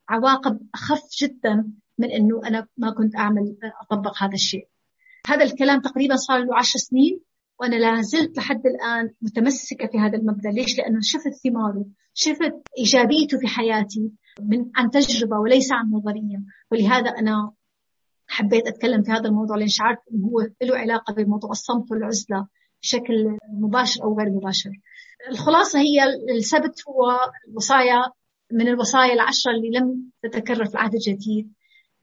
عواقب 0.09 0.59
أخف 0.73 1.09
جدا 1.21 1.71
من 1.97 2.11
أنه 2.11 2.41
أنا 2.45 2.67
ما 2.77 2.91
كنت 2.91 3.15
أعمل 3.15 3.57
أطبق 3.81 4.23
هذا 4.23 4.33
الشيء. 4.33 4.67
هذا 5.27 5.43
الكلام 5.43 5.81
تقريبا 5.81 6.15
صار 6.15 6.43
له 6.43 6.57
عشر 6.57 6.79
سنين. 6.79 7.19
وأنا 7.59 7.75
لا 7.75 8.01
زلت 8.01 8.37
لحد 8.37 8.65
الآن 8.65 9.09
متمسكة 9.21 9.87
في 9.87 9.97
هذا 9.97 10.17
المبدأ. 10.17 10.49
ليش؟ 10.49 10.77
لأنه 10.77 10.99
شفت 11.01 11.33
ثماره 11.43 11.85
شفت 12.13 12.53
إيجابيته 12.77 13.37
في 13.39 13.47
حياتي 13.47 14.11
من 14.41 14.65
عن 14.75 14.89
تجربة 14.89 15.39
وليس 15.39 15.71
عن 15.71 15.91
نظرية. 15.91 16.43
ولهذا 16.71 17.09
أنا 17.09 17.51
حبيت 18.27 18.67
أتكلم 18.67 19.03
في 19.03 19.11
هذا 19.11 19.29
الموضوع 19.29 19.57
لأن 19.57 19.67
شعرت 19.67 19.99
أنه 20.13 20.27
هو 20.27 20.39
له 20.61 20.77
علاقة 20.77 21.13
بموضوع 21.13 21.51
الصمت 21.51 21.91
والعزلة 21.91 22.47
بشكل 22.81 23.37
مباشر 23.53 24.03
أو 24.03 24.17
غير 24.19 24.29
مباشر. 24.29 24.71
الخلاصة 25.29 25.79
هي 25.79 26.03
السبت 26.37 26.81
هو 26.87 27.19
الوصايا 27.49 28.11
من 28.51 28.67
الوصايا 28.67 29.13
العشرة 29.13 29.51
اللي 29.51 29.79
لم 29.79 30.11
تتكرر 30.23 30.65
في 30.65 30.73
العهد 30.73 30.93
الجديد 30.93 31.53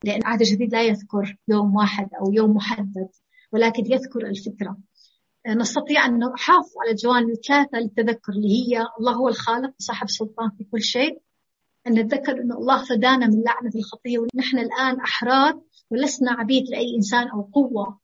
لأن 0.05 0.21
العهد 0.21 0.41
الجديد 0.41 0.73
لا 0.73 0.83
يذكر 0.83 1.37
يوم 1.49 1.77
واحد 1.77 2.09
أو 2.21 2.33
يوم 2.33 2.51
محدد 2.51 3.09
ولكن 3.53 3.93
يذكر 3.93 4.27
الفكرة. 4.27 4.77
نستطيع 5.49 6.07
أن 6.07 6.19
نحافظ 6.19 6.73
على 6.83 6.91
الجوانب 6.91 7.31
الثلاثة 7.31 7.79
للتذكر 7.79 8.33
اللي 8.33 8.49
هي 8.49 8.87
الله 9.01 9.13
هو 9.13 9.29
الخالق 9.29 9.75
وصاحب 9.81 10.07
السلطان 10.07 10.51
في 10.59 10.65
كل 10.65 10.83
شيء. 10.83 11.21
أن 11.87 11.93
نتذكر 11.93 12.33
أن 12.33 12.53
الله 12.53 12.85
فدانا 12.85 13.27
من 13.27 13.43
لعنة 13.43 13.71
الخطية 13.75 14.19
ونحن 14.19 14.59
الآن 14.59 15.01
أحرار 15.01 15.61
ولسنا 15.91 16.33
عبيد 16.33 16.69
لأي 16.69 16.97
إنسان 16.97 17.29
أو 17.29 17.43
قوة. 17.43 17.99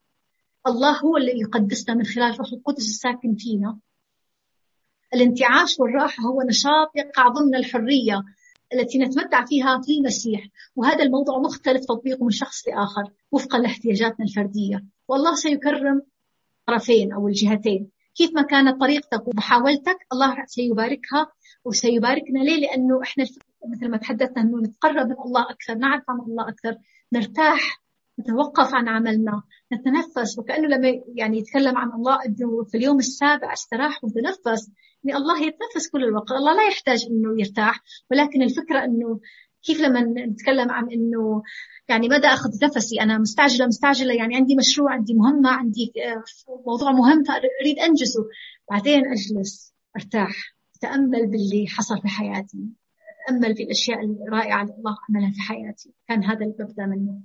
الله 0.66 0.98
هو 0.98 1.16
اللي 1.16 1.40
يقدسنا 1.40 1.94
من 1.94 2.04
خلال 2.04 2.38
روح 2.38 2.52
القدس 2.52 2.88
الساكن 2.88 3.34
فينا. 3.34 3.78
الانتعاش 5.14 5.80
والراحة 5.80 6.22
هو 6.22 6.42
نشاط 6.42 6.90
يقع 6.96 7.28
ضمن 7.28 7.54
الحرية 7.54 8.22
التي 8.74 8.98
نتمتع 8.98 9.44
فيها 9.44 9.80
في 9.80 9.98
المسيح. 9.98 10.46
وهذا 10.76 11.02
الموضوع 11.02 11.38
مختلف 11.38 11.84
تطبيقه 11.84 12.24
من 12.24 12.30
شخص 12.30 12.68
لآخر 12.68 13.12
وفقا 13.32 13.58
لاحتياجاتنا 13.58 14.26
الفردية. 14.26 14.84
والله 15.08 15.34
سيكرم 15.34 16.02
الطرفين 16.70 17.12
أو 17.12 17.28
الجهتين. 17.28 17.90
كيف 18.14 18.30
ما 18.34 18.42
كانت 18.42 18.80
طريقتك 18.80 19.28
ومحاولتك 19.28 19.96
الله 20.12 20.36
سيباركها 20.46 21.32
وسيباركنا. 21.64 22.38
ليه؟ 22.38 22.60
لأنه 22.60 23.02
إحنا 23.02 23.24
مثل 23.68 23.88
ما 23.88 23.96
تحدثنا 23.96 24.42
أنه 24.42 24.58
نتقرب 24.62 25.06
من 25.06 25.16
الله 25.26 25.50
أكثر 25.50 25.74
نعرف 25.74 26.04
عن 26.08 26.20
الله 26.20 26.48
أكثر 26.48 26.76
نرتاح 27.12 27.82
نتوقف 28.20 28.74
عن 28.74 28.88
عملنا 28.88 29.42
نتنفس. 29.72 30.38
وكأنه 30.38 30.68
لما 30.68 31.00
يعني 31.14 31.38
يتكلم 31.38 31.76
عن 31.76 31.92
الله 31.92 32.18
أنه 32.26 32.64
في 32.64 32.76
اليوم 32.76 32.98
السابع 32.98 33.52
استراح 33.52 34.04
وتنفس 34.04 34.70
يعني 35.04 35.18
الله 35.18 35.42
يتنفس 35.42 35.90
كل 35.92 36.04
الوقت. 36.04 36.30
الله 36.32 36.54
لا 36.54 36.68
يحتاج 36.68 37.06
أنه 37.10 37.40
يرتاح 37.40 37.80
ولكن 38.10 38.42
الفكرة 38.42 38.84
أنه 38.84 39.20
كيف 39.62 39.80
لما 39.80 40.00
نتكلم 40.00 40.70
عن 40.70 40.90
أنه 40.90 41.42
يعني 41.88 42.08
مدى 42.08 42.26
أخذ 42.26 42.50
نفسي؟ 42.62 43.00
أنا 43.00 43.18
مستعجلة 43.18 43.66
مستعجلة. 43.66 44.14
يعني 44.14 44.36
عندي 44.36 44.56
مشروع 44.56 44.92
عندي 44.92 45.14
مهمة 45.14 45.50
عندي 45.50 45.92
آه، 46.06 46.22
موضوع 46.66 46.92
مهم 46.92 47.24
أريد 47.62 47.78
أنجزه. 47.78 48.24
بعدين 48.70 49.02
أجلس 49.06 49.74
أرتاح 49.96 50.54
أتأمل 50.76 51.26
باللي 51.26 51.66
حصل 51.68 52.00
في 52.02 52.08
حياتي. 52.08 52.58
أتأمل 53.24 53.54
بالأشياء 53.54 53.98
الرائعة 54.04 54.62
اللي 54.62 54.74
الله 54.74 54.96
عملها 55.08 55.30
في 55.30 55.40
حياتي. 55.40 55.92
كان 56.08 56.24
هذا 56.24 56.44
المبدأ 56.44 56.86
منه. 56.86 57.20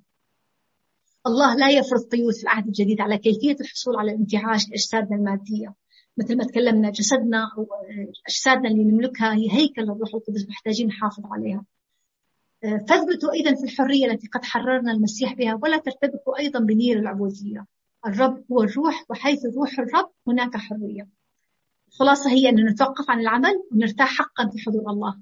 الله 1.28 1.56
لا 1.56 1.70
يفرض 1.70 2.02
قيود 2.12 2.34
في 2.34 2.44
العهد 2.44 2.68
الجديد 2.68 3.02
على 3.02 3.18
كيفية 3.18 3.56
الحصول 3.62 3.96
على 3.96 4.12
الانتعاش 4.12 4.70
لأجسادنا 4.70 5.16
المادية. 5.18 5.76
مثل 6.18 6.38
ما 6.38 6.44
تكلمنا 6.44 6.90
جسدنا 6.90 7.52
أو 7.58 7.68
أجسادنا 8.28 8.70
اللي 8.70 8.84
نملكها 8.84 9.34
هي 9.34 9.52
هيكل 9.52 9.82
الروح 9.82 10.10
القدس 10.14 10.50
محتاجين 10.50 10.88
نحافظ 10.88 11.24
عليها. 11.26 11.66
فاثبتوا 12.66 13.34
أيضا 13.34 13.56
في 13.56 13.64
الحرية 13.64 14.06
التي 14.06 14.28
قد 14.28 14.46
حررنا 14.46 14.92
المسيح 14.92 15.34
بها 15.34 15.60
ولا 15.64 15.78
ترتبكوا 15.78 16.40
أيضا 16.40 16.60
بنير 16.60 17.00
العبودية. 17.00 17.66
الرب 18.06 18.44
هو 18.52 18.64
الروح 18.64 19.06
وحيث 19.10 19.46
روح 19.46 19.80
الرب 19.80 20.12
هناك 20.28 20.58
حرية. 20.58 21.08
الخلاصة 21.88 22.30
هي 22.30 22.50
أن 22.50 22.66
نتوقف 22.66 23.10
عن 23.10 23.20
العمل 23.20 23.64
ونرتاح 23.72 24.18
حقا 24.18 24.50
في 24.50 24.60
حضور 24.66 24.90
الله. 24.90 25.18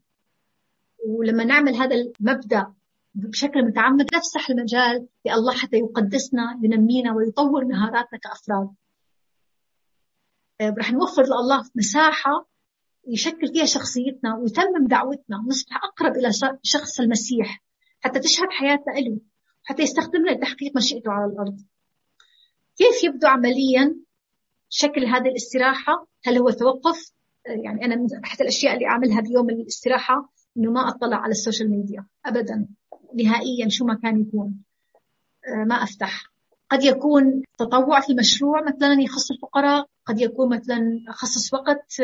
ولما 1.08 1.44
نعمل 1.44 1.76
هذا 1.76 1.96
المبدأ 1.96 2.74
بشكل 3.16 3.66
متعمد 3.66 4.16
نفسح 4.16 4.50
المجال 4.50 5.08
لله 5.26 5.54
حتى 5.54 5.78
يقدسنا 5.78 6.60
ينمينا 6.64 7.14
ويطور 7.16 7.66
مهاراتنا 7.66 8.20
كأفراد. 8.20 8.70
رح 10.62 10.92
نوفر 10.92 11.24
لله 11.24 11.64
مساحة 11.76 12.53
يشكل 13.08 13.48
فيها 13.54 13.66
شخصيتنا 13.66 14.36
ويتمم 14.36 14.88
دعوتنا 14.88 15.38
ونصبح 15.38 15.84
أقرب 15.84 16.16
إلى 16.18 16.30
شخص 16.64 17.00
المسيح 17.00 17.64
حتى 18.00 18.20
تشهد 18.20 18.48
حياتنا 18.52 18.94
له 18.94 19.20
حتى 19.64 19.84
يستخدمنا 19.84 20.32
لتحقيق 20.32 20.78
مشيئته 20.78 21.12
على 21.12 21.32
الأرض. 21.32 21.60
كيف 22.78 23.04
يبدو 23.04 23.28
عمليا 23.28 23.96
شكل 24.70 25.06
هذه 25.06 25.28
الاستراحة؟ 25.28 26.08
هل 26.26 26.38
هو 26.38 26.50
توقف؟ 26.50 27.12
يعني 27.46 27.86
أنا 27.86 27.96
من 27.96 28.08
أحد 28.24 28.42
الأشياء 28.42 28.74
اللي 28.74 28.86
أعملها 28.88 29.22
بيوم 29.22 29.50
الاستراحة 29.50 30.34
إنه 30.58 30.72
ما 30.72 30.90
أطلع 30.90 31.18
على 31.18 31.32
ال 31.32 31.37
social 31.37 31.72
media 31.72 32.06
أبدا. 32.26 32.68
نهائيا 33.16 33.70
شو 33.70 33.86
ما 33.86 34.00
كان 34.04 34.22
يكون. 34.22 34.64
ما 35.68 35.76
أفتح. 35.76 36.24
قد 36.70 36.84
يكون 36.84 37.44
تطوع 37.58 38.00
في 38.00 38.14
مشروع 38.14 38.62
مثلا 38.68 39.02
يخص 39.02 39.32
الفقراء 39.32 39.86
قد 40.06 40.22
يكون 40.22 40.56
مثلا 40.56 41.06
أخصص 41.10 41.54
وقت 41.54 42.02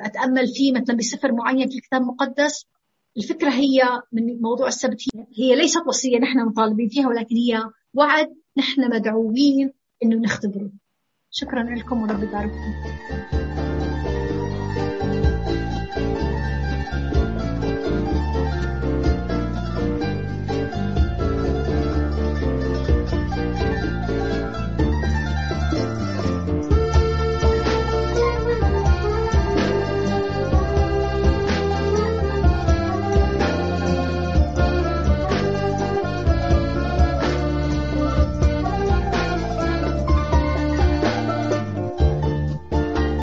أتأمل 0.00 0.48
فيه 0.48 0.72
مثلا 0.72 0.96
بسفر 0.96 1.32
معين 1.32 1.68
في 1.68 1.76
الكتاب 1.76 2.00
المقدس. 2.02 2.66
الفكرة 3.16 3.50
هي 3.50 3.82
من 4.12 4.40
موضوع 4.40 4.68
السبت 4.68 5.00
هي 5.38 5.54
ليست 5.54 5.82
وصية 5.86 6.18
نحن 6.18 6.38
مطالبين 6.46 6.88
فيها 6.88 7.08
ولكن 7.08 7.36
هي 7.36 7.62
وعد 7.94 8.28
نحن 8.58 8.90
مدعوين 8.90 9.72
إنه 10.02 10.16
نختبره. 10.16 10.70
شكرا 11.30 11.62
لكم 11.62 12.02
ورب 12.02 12.22
يبارككم 12.22 12.72